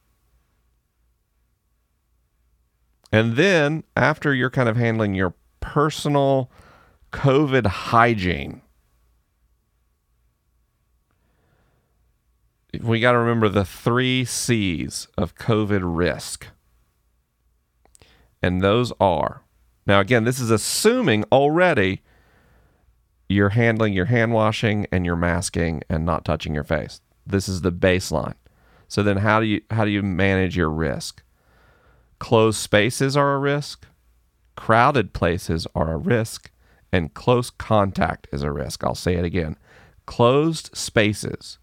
[3.16, 6.50] and then after you're kind of handling your personal
[7.12, 8.60] COVID hygiene,
[12.82, 16.48] we got to remember the three C's of COVID risk.
[18.42, 19.42] And those are
[19.86, 22.02] now, again, this is assuming already
[23.30, 27.00] you're handling your hand washing and your masking and not touching your face.
[27.26, 28.34] This is the baseline.
[28.88, 31.22] So then how do you how do you manage your risk?
[32.18, 33.86] Closed spaces are a risk,
[34.56, 36.50] crowded places are a risk,
[36.92, 38.82] and close contact is a risk.
[38.82, 39.56] I'll say it again.
[40.06, 41.58] Closed spaces,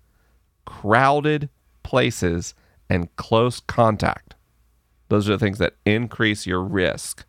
[0.65, 1.49] crowded
[1.81, 2.53] places,
[2.89, 4.35] and close contact.
[5.09, 7.25] Those are the things that increase your risk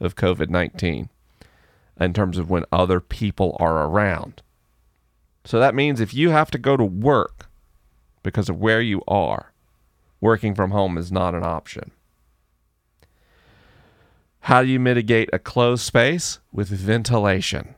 [0.00, 1.08] of COVID 19
[2.00, 4.42] in terms of when other people are around.
[5.44, 7.48] So that means if you have to go to work
[8.22, 9.52] because of where you are,
[10.20, 11.90] working from home is not an option.
[14.48, 16.38] How do you mitigate a closed space?
[16.50, 17.74] With ventilation.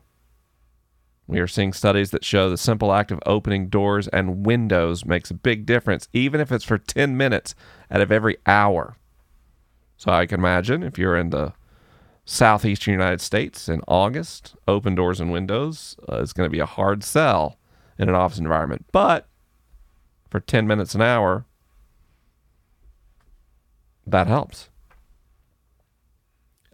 [1.26, 5.32] We are seeing studies that show the simple act of opening doors and windows makes
[5.32, 7.56] a big difference, even if it's for 10 minutes
[7.90, 8.96] out of every hour.
[9.96, 11.54] So I can imagine if you're in the
[12.24, 16.66] southeastern United States in August, open doors and windows uh, is going to be a
[16.66, 17.58] hard sell
[17.98, 18.86] in an office environment.
[18.92, 19.26] But
[20.30, 21.46] for 10 minutes an hour,
[24.06, 24.68] that helps.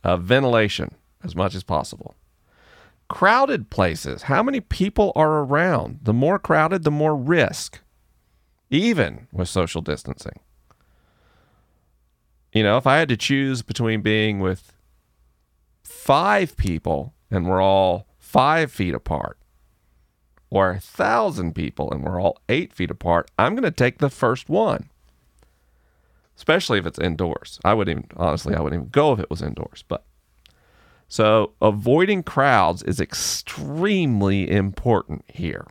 [0.06, 0.94] Uh, ventilation
[1.24, 2.14] as much as possible.
[3.08, 4.22] Crowded places.
[4.22, 5.98] How many people are around?
[6.00, 7.80] The more crowded, the more risk,
[8.70, 10.38] even with social distancing.
[12.52, 14.72] You know, if I had to choose between being with
[15.82, 19.38] five people and we're all five feet apart
[20.50, 24.08] or a thousand people and we're all eight feet apart, I'm going to take the
[24.08, 24.88] first one.
[26.36, 27.58] Especially if it's indoors.
[27.64, 29.84] I wouldn't even, honestly, I wouldn't even go if it was indoors.
[29.86, 30.04] But
[31.08, 35.66] so avoiding crowds is extremely important here.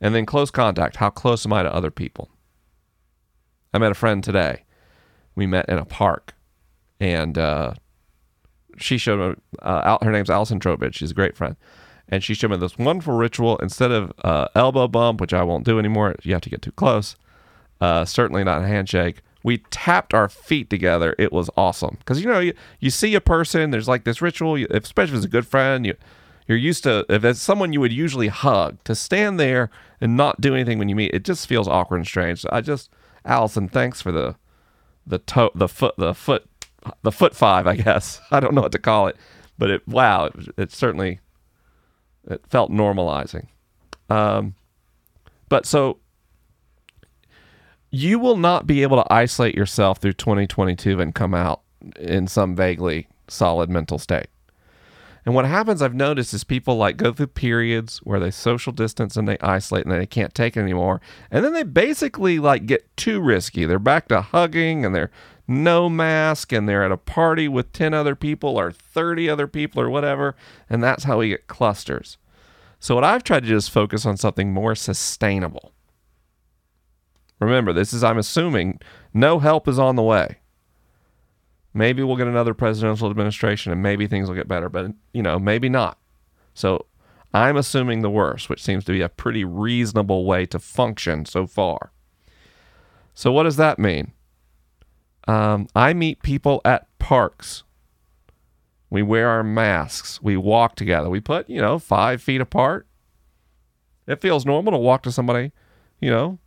[0.00, 0.96] And then close contact.
[0.96, 2.30] How close am I to other people?
[3.72, 4.64] I met a friend today.
[5.34, 6.34] We met in a park,
[7.00, 7.74] and uh,
[8.78, 9.42] she showed me.
[9.60, 10.96] Uh, her name's Allison Trowbridge.
[10.96, 11.56] She's a great friend,
[12.08, 13.58] and she showed me this wonderful ritual.
[13.58, 16.72] Instead of uh, elbow bump, which I won't do anymore, you have to get too
[16.72, 17.16] close.
[17.80, 19.22] Uh, certainly not a handshake.
[19.42, 21.14] We tapped our feet together.
[21.18, 23.70] It was awesome because you know you, you see a person.
[23.70, 24.58] There's like this ritual.
[24.58, 25.94] You, especially if it's a good friend, you
[26.48, 30.40] you're used to if it's someone you would usually hug to stand there and not
[30.40, 31.14] do anything when you meet.
[31.14, 32.40] It just feels awkward and strange.
[32.40, 32.90] So I just
[33.24, 34.36] Allison, thanks for the
[35.06, 36.44] the toe the foot the foot
[37.02, 38.20] the foot five, I guess.
[38.30, 39.16] I don't know what to call it,
[39.58, 41.20] but it wow, it, it certainly
[42.26, 43.46] it felt normalizing.
[44.08, 44.54] Um,
[45.48, 45.98] but so
[47.90, 51.62] you will not be able to isolate yourself through 2022 and come out
[51.98, 54.26] in some vaguely solid mental state.
[55.24, 59.16] And what happens, I've noticed, is people like go through periods where they social distance
[59.16, 61.00] and they isolate and they can't take it anymore.
[61.32, 63.64] And then they basically like get too risky.
[63.64, 65.10] They're back to hugging and they're
[65.48, 69.80] no mask and they're at a party with 10 other people or 30 other people
[69.80, 70.34] or whatever.
[70.68, 72.18] And that's how we get clusters.
[72.78, 75.72] So, what I've tried to do is focus on something more sustainable.
[77.40, 78.80] Remember, this is, I'm assuming,
[79.12, 80.38] no help is on the way.
[81.74, 85.38] Maybe we'll get another presidential administration and maybe things will get better, but you know,
[85.38, 85.98] maybe not.
[86.54, 86.86] So
[87.34, 91.46] I'm assuming the worst, which seems to be a pretty reasonable way to function so
[91.46, 91.92] far.
[93.12, 94.12] So what does that mean?
[95.26, 97.64] Um, I meet people at parks.
[98.90, 100.22] We wear our masks.
[100.22, 101.10] We walk together.
[101.10, 102.86] We put, you know, five feet apart.
[104.06, 105.52] It feels normal to walk to somebody,
[106.00, 106.38] you know,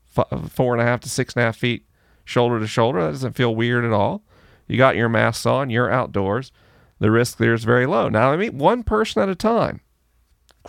[0.49, 1.85] four and a half to six and a half feet
[2.23, 3.01] shoulder to shoulder.
[3.01, 4.23] That doesn't feel weird at all.
[4.67, 6.51] You got your masks on, you're outdoors.
[6.99, 8.07] The risk there is very low.
[8.07, 9.81] Now, I mean, one person at a time.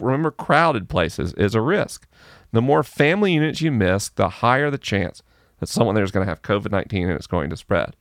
[0.01, 2.07] Remember, crowded places is a risk.
[2.53, 5.23] The more family units you miss, the higher the chance
[5.59, 7.95] that someone there is going to have COVID 19 and it's going to spread.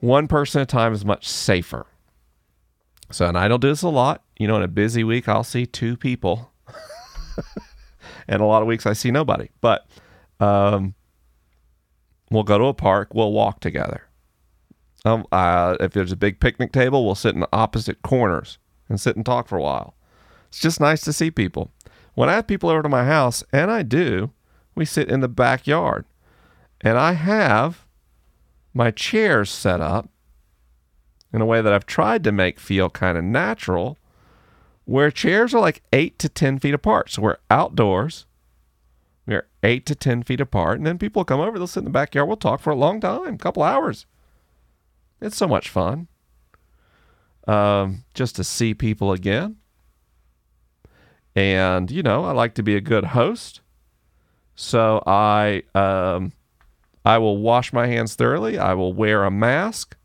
[0.00, 1.86] One person at a time is much safer.
[3.10, 4.22] So, and I don't do this a lot.
[4.38, 6.52] You know, in a busy week, I'll see two people.
[8.28, 9.48] and a lot of weeks, I see nobody.
[9.60, 9.86] But
[10.40, 10.94] um,
[12.30, 14.02] we'll go to a park, we'll walk together.
[15.04, 19.16] Um, uh, if there's a big picnic table, we'll sit in opposite corners and sit
[19.16, 19.94] and talk for a while.
[20.48, 21.70] It's just nice to see people.
[22.14, 24.32] When I have people over to my house, and I do,
[24.74, 26.04] we sit in the backyard.
[26.80, 27.86] And I have
[28.72, 30.08] my chairs set up
[31.32, 33.98] in a way that I've tried to make feel kind of natural,
[34.84, 37.10] where chairs are like eight to 10 feet apart.
[37.10, 38.26] So we're outdoors.
[39.26, 40.78] We're eight to 10 feet apart.
[40.78, 42.28] And then people come over, they'll sit in the backyard.
[42.28, 44.06] We'll talk for a long time, a couple hours.
[45.20, 46.08] It's so much fun
[47.46, 49.56] um, just to see people again.
[51.34, 53.60] And, you know, I like to be a good host.
[54.54, 56.32] So I um,
[57.08, 58.58] I will wash my hands thoroughly.
[58.58, 59.96] I will wear a mask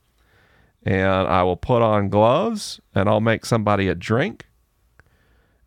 [0.84, 4.48] and I will put on gloves and I'll make somebody a drink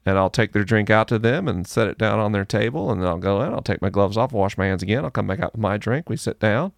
[0.07, 2.91] and I'll take their drink out to them and set it down on their table
[2.91, 5.11] and then I'll go in, I'll take my gloves off, wash my hands again, I'll
[5.11, 6.73] come back out with my drink, we sit down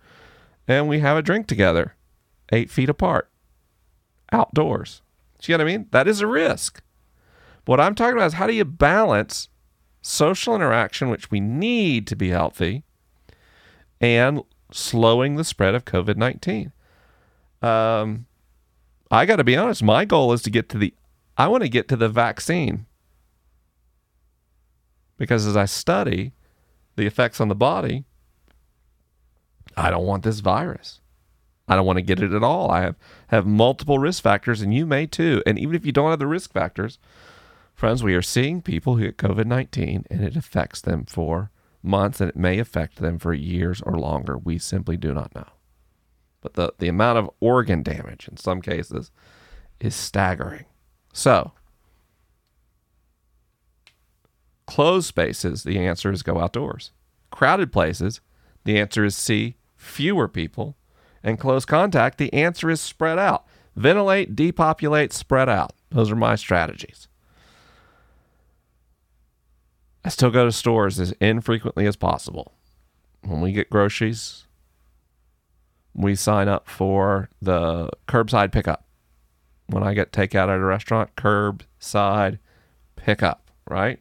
[0.67, 1.95] and we have a drink together
[2.51, 3.31] eight feet apart
[4.33, 5.03] outdoors.
[5.41, 5.87] See what I mean?
[5.93, 6.83] That is a risk.
[7.65, 9.51] What I'm talking about is how do you balance
[10.03, 12.83] social interaction, which we need to be healthy,
[14.01, 14.43] and
[14.73, 16.73] slowing the spread of COVID 19?
[17.63, 18.27] Um,
[19.11, 20.95] I got to be honest, my goal is to get to the,
[21.37, 22.87] I want to get to the vaccine.
[25.17, 26.33] Because as I study
[26.97, 28.05] the effects on the body,
[29.77, 31.01] I don't want this virus.
[31.69, 32.71] I don't want to get it at all.
[32.71, 32.97] I have,
[33.29, 35.43] have multiple risk factors, and you may too.
[35.45, 36.99] And even if you don't have the risk factors,
[37.75, 41.51] friends, we are seeing people who get COVID 19 and it affects them for
[41.83, 44.37] months and it may affect them for years or longer.
[44.39, 45.47] We simply do not know.
[46.41, 49.11] But the, the amount of organ damage in some cases
[49.81, 50.67] is staggering.
[51.13, 51.53] So,
[54.67, 56.93] closed spaces, the answer is go outdoors.
[57.31, 58.21] Crowded places,
[58.65, 60.77] the answer is see fewer people
[61.23, 63.45] and close contact, the answer is spread out.
[63.77, 65.73] Ventilate, depopulate, spread out.
[65.91, 67.09] Those are my strategies.
[70.05, 72.53] I still go to stores as infrequently as possible.
[73.23, 74.45] When we get groceries,
[75.95, 78.85] we sign up for the curbside pickup.
[79.67, 82.39] when I get takeout at a restaurant, curbside
[82.97, 84.01] pickup, right?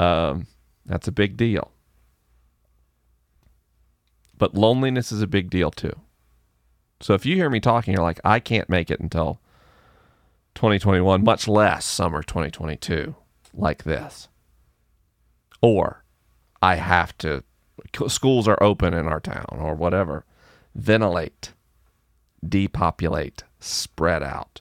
[0.00, 0.48] Um,
[0.84, 1.70] that's a big deal.
[4.36, 5.92] But loneliness is a big deal too.
[7.00, 9.40] So if you hear me talking, you're like, I can't make it until
[10.56, 13.14] 2021, much less summer 2022,
[13.54, 14.28] like this.
[15.60, 16.04] Or
[16.62, 17.44] I have to,
[18.08, 20.24] schools are open in our town or whatever.
[20.74, 21.52] Ventilate,
[22.46, 24.60] depopulate, spread out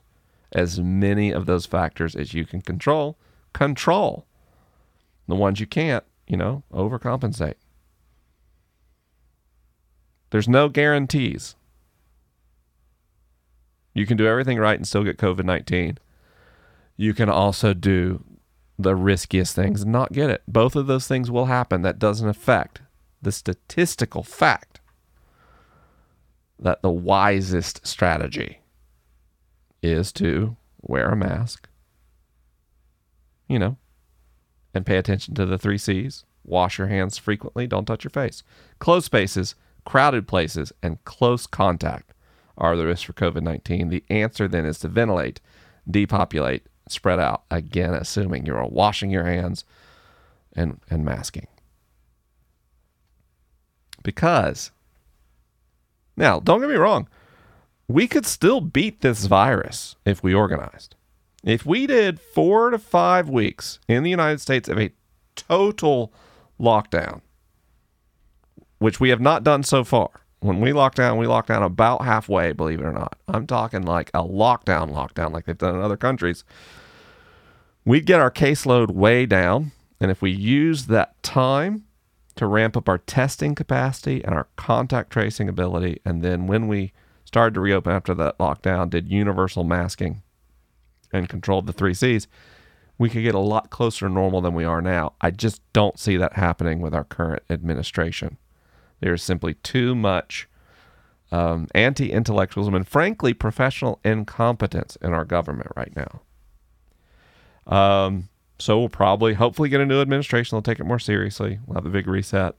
[0.51, 3.17] as many of those factors as you can control.
[3.53, 4.25] Control.
[5.27, 7.55] The ones you can't, you know, overcompensate.
[10.29, 11.55] There's no guarantees.
[13.93, 15.97] You can do everything right and still get COVID 19.
[16.97, 18.23] You can also do
[18.77, 20.43] the riskiest things and not get it.
[20.47, 21.81] Both of those things will happen.
[21.81, 22.81] That doesn't affect
[23.21, 24.79] the statistical fact
[26.59, 28.61] that the wisest strategy
[29.81, 31.67] is to wear a mask,
[33.47, 33.77] you know,
[34.73, 36.25] and pay attention to the three C's.
[36.43, 38.41] Wash your hands frequently, don't touch your face.
[38.79, 39.55] Closed spaces,
[39.85, 42.13] crowded places, and close contact
[42.57, 43.89] are the risks for COVID 19.
[43.89, 45.41] The answer then is to ventilate,
[45.89, 49.63] depopulate, spread out, again, assuming you're washing your hands
[50.53, 51.47] and, and masking.
[54.03, 54.71] Because,
[56.15, 57.07] now, don't get me wrong,
[57.87, 60.95] we could still beat this virus if we organized.
[61.43, 64.91] If we did four to five weeks in the United States of a
[65.35, 66.11] total
[66.59, 67.21] lockdown,
[68.79, 70.09] which we have not done so far,
[70.47, 73.17] when we lock down, we lock down about halfway, believe it or not.
[73.27, 76.45] I'm talking like a lockdown, lockdown, like they've done in other countries.
[77.83, 79.73] We'd get our caseload way down.
[79.99, 81.83] And if we use that time
[82.35, 86.93] to ramp up our testing capacity and our contact tracing ability, and then when we
[87.25, 90.21] started to reopen after that lockdown, did universal masking
[91.11, 92.27] and controlled the three C's,
[92.97, 95.13] we could get a lot closer to normal than we are now.
[95.19, 98.37] I just don't see that happening with our current administration.
[98.99, 100.47] There's simply too much
[101.31, 106.21] um, anti intellectualism and, frankly, professional incompetence in our government right now.
[107.67, 108.29] Um,
[108.59, 110.55] so we'll probably, hopefully, get a new administration.
[110.55, 111.59] They'll take it more seriously.
[111.65, 112.55] We'll have a big reset.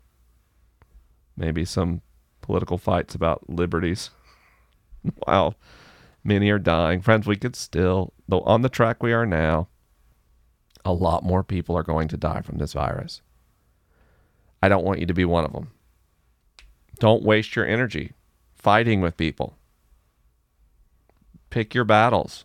[1.37, 2.03] Maybe some
[2.41, 4.11] political fights about liberties.
[5.27, 5.55] wow.
[6.25, 7.01] Many are dying.
[7.01, 9.69] Friends, we could still, though on the track we are now,
[10.85, 13.23] a lot more people are going to die from this virus.
[14.63, 15.71] I don't want you to be one of them.
[17.01, 18.13] Don't waste your energy
[18.55, 19.57] fighting with people.
[21.51, 22.45] Pick your battles.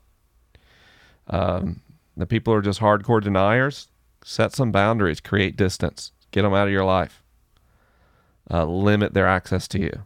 [1.27, 1.81] Um,
[2.15, 3.87] the people who are just hardcore deniers,
[4.23, 7.23] set some boundaries, create distance, get them out of your life,
[8.51, 10.05] uh, limit their access to you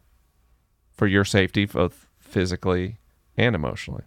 [0.93, 2.97] for your safety, both physically
[3.35, 4.03] and emotionally.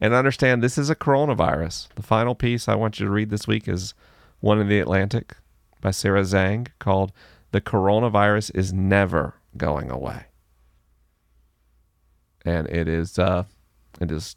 [0.00, 1.88] And understand this is a coronavirus.
[1.94, 3.94] The final piece I want you to read this week is
[4.40, 5.36] one in the Atlantic
[5.80, 7.12] by Sarah Zhang called
[7.58, 10.26] the coronavirus is never going away.
[12.44, 13.44] And it is uh,
[14.00, 14.36] it is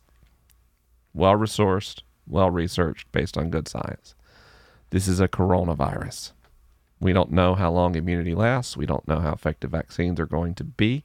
[1.13, 4.15] well resourced, well researched, based on good science.
[4.89, 6.31] This is a coronavirus.
[6.99, 8.75] We don't know how long immunity lasts.
[8.75, 11.03] We don't know how effective vaccines are going to be.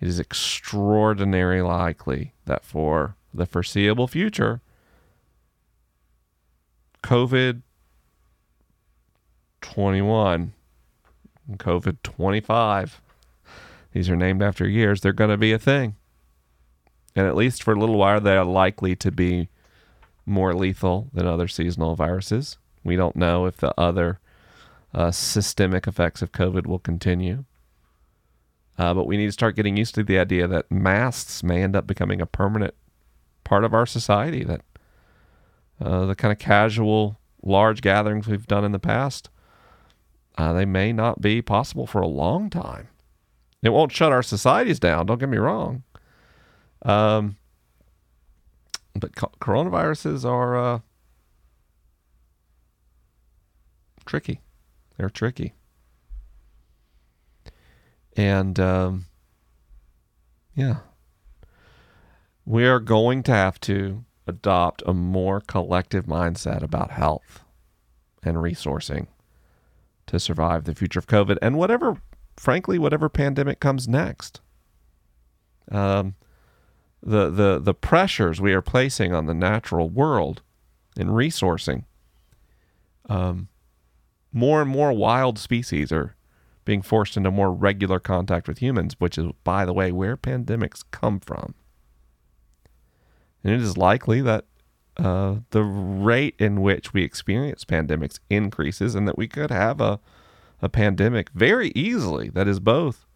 [0.00, 4.62] It is extraordinarily likely that for the foreseeable future,
[7.04, 7.62] COVID
[9.60, 10.54] 21
[11.56, 13.00] COVID 25,
[13.92, 15.96] these are named after years, they're going to be a thing.
[17.16, 19.48] And at least for a little while, they are likely to be
[20.26, 22.58] more lethal than other seasonal viruses.
[22.84, 24.20] We don't know if the other
[24.94, 27.44] uh, systemic effects of COVID will continue.
[28.78, 31.74] Uh, but we need to start getting used to the idea that masks may end
[31.74, 32.74] up becoming a permanent
[33.42, 34.44] part of our society.
[34.44, 34.60] That
[35.80, 39.30] uh, the kind of casual, large gatherings we've done in the past
[40.38, 42.88] uh, they may not be possible for a long time.
[43.60, 45.06] It won't shut our societies down.
[45.06, 45.82] Don't get me wrong.
[46.82, 47.36] Um,
[48.94, 50.78] but co- coronaviruses are uh,
[54.06, 54.40] tricky.
[54.96, 55.54] They're tricky.
[58.16, 59.06] And um,
[60.54, 60.78] yeah,
[62.44, 67.42] we are going to have to adopt a more collective mindset about health
[68.22, 69.08] and resourcing
[70.08, 71.98] to survive the future of COVID and whatever,
[72.36, 74.40] frankly, whatever pandemic comes next.
[75.70, 76.14] Um,
[77.02, 80.42] the the the pressures we are placing on the natural world
[80.96, 81.84] in resourcing.
[83.08, 83.48] Um,
[84.32, 86.16] more and more wild species are
[86.64, 90.84] being forced into more regular contact with humans, which is, by the way, where pandemics
[90.90, 91.54] come from.
[93.42, 94.44] And it is likely that
[94.98, 100.00] uh, the rate in which we experience pandemics increases and that we could have a,
[100.60, 103.06] a pandemic very easily that is both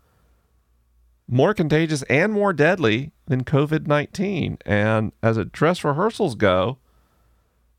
[1.29, 4.59] more contagious and more deadly than COVID 19.
[4.65, 6.79] And as a dress rehearsals go,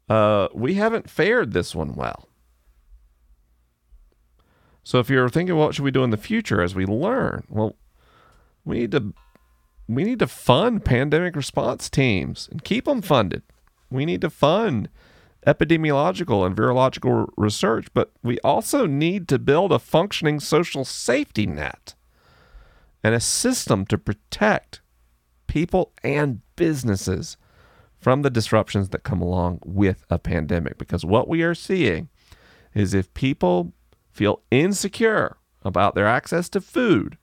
[0.10, 2.28] uh, we haven't fared this one well.
[4.84, 7.46] So if you're thinking, what should we do in the future as we learn?
[7.48, 7.76] Well,
[8.66, 9.14] we need to
[9.88, 13.44] we need to fund pandemic response teams and keep them funded.
[13.94, 14.90] We need to fund
[15.46, 21.94] epidemiological and virological research, but we also need to build a functioning social safety net
[23.04, 24.82] and a system to protect
[25.48, 27.38] people and businesses
[28.00, 30.78] from the disruptions that come along with a pandemic.
[30.78, 32.10] Because what we are seeing
[32.74, 33.74] is if people
[34.12, 37.18] feel insecure about their access to food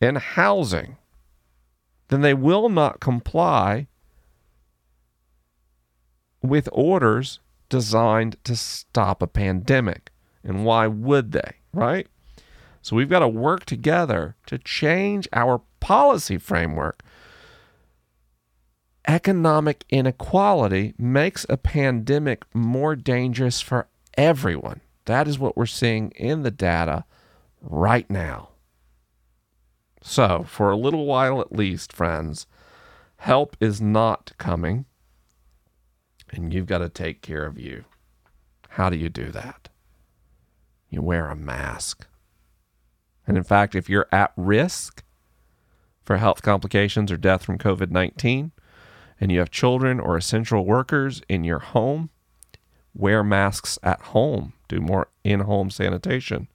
[0.00, 0.96] and housing,
[2.08, 3.86] then they will not comply
[6.44, 10.10] with orders designed to stop a pandemic.
[10.42, 12.06] And why would they, right?
[12.82, 17.02] So we've got to work together to change our policy framework.
[19.08, 23.88] Economic inequality makes a pandemic more dangerous for
[24.18, 24.80] everyone.
[25.06, 27.04] That is what we're seeing in the data
[27.62, 28.50] right now.
[30.02, 32.46] So, for a little while at least, friends,
[33.16, 34.84] help is not coming,
[36.36, 37.84] and you've got to take care of you.
[38.70, 39.68] How do you do that?
[40.90, 42.06] You wear a mask.
[43.26, 45.02] And in fact, if you're at risk
[46.02, 48.52] for health complications or death from COVID 19,
[49.20, 52.10] and you have children or essential workers in your home,
[52.94, 54.52] wear masks at home.
[54.68, 56.48] Do more in home sanitation.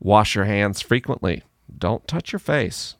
[0.00, 1.42] Wash your hands frequently.
[1.76, 2.94] Don't touch your face.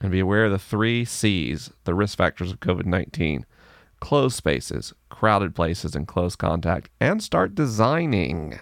[0.00, 3.44] And be aware of the three C's, the risk factors of COVID 19
[4.00, 8.60] closed spaces, crowded places, and close contact, and start designing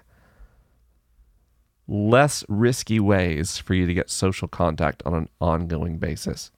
[1.89, 6.51] less risky ways for you to get social contact on an ongoing basis.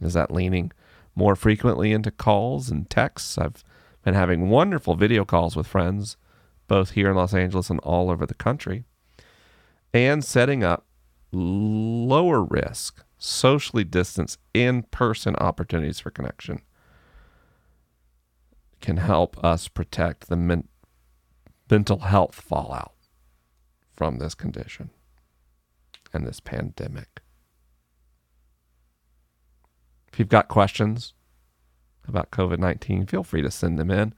[0.00, 0.72] Is that leaning
[1.14, 3.38] more frequently into calls and texts?
[3.38, 3.64] I've
[4.02, 6.16] been having wonderful video calls with friends,
[6.68, 8.84] both here in Los Angeles and all over the country,
[9.94, 10.84] and setting up
[11.32, 16.60] lower risk, socially distanced, in person opportunities for connection
[18.86, 20.68] can help us protect the men-
[21.68, 22.92] mental health fallout
[23.90, 24.90] from this condition
[26.12, 27.20] and this pandemic.
[30.12, 31.14] If you've got questions
[32.06, 34.14] about COVID 19, feel free to send them in.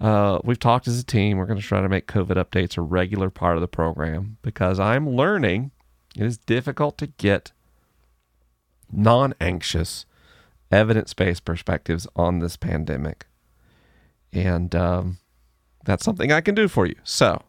[0.00, 1.38] Uh, we've talked as a team.
[1.38, 4.80] We're going to try to make COVID updates a regular part of the program because
[4.80, 5.70] I'm learning
[6.16, 7.52] it is difficult to get
[8.90, 10.04] non anxious,
[10.72, 13.28] evidence based perspectives on this pandemic.
[14.32, 15.18] And um,
[15.84, 16.96] that's something I can do for you.
[17.04, 17.42] So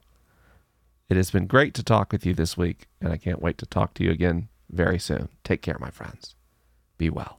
[1.10, 3.66] it has been great to talk with you this week, and I can't wait to
[3.66, 5.30] talk to you again very soon.
[5.44, 6.36] Take care, my friends.
[6.98, 7.39] Be well.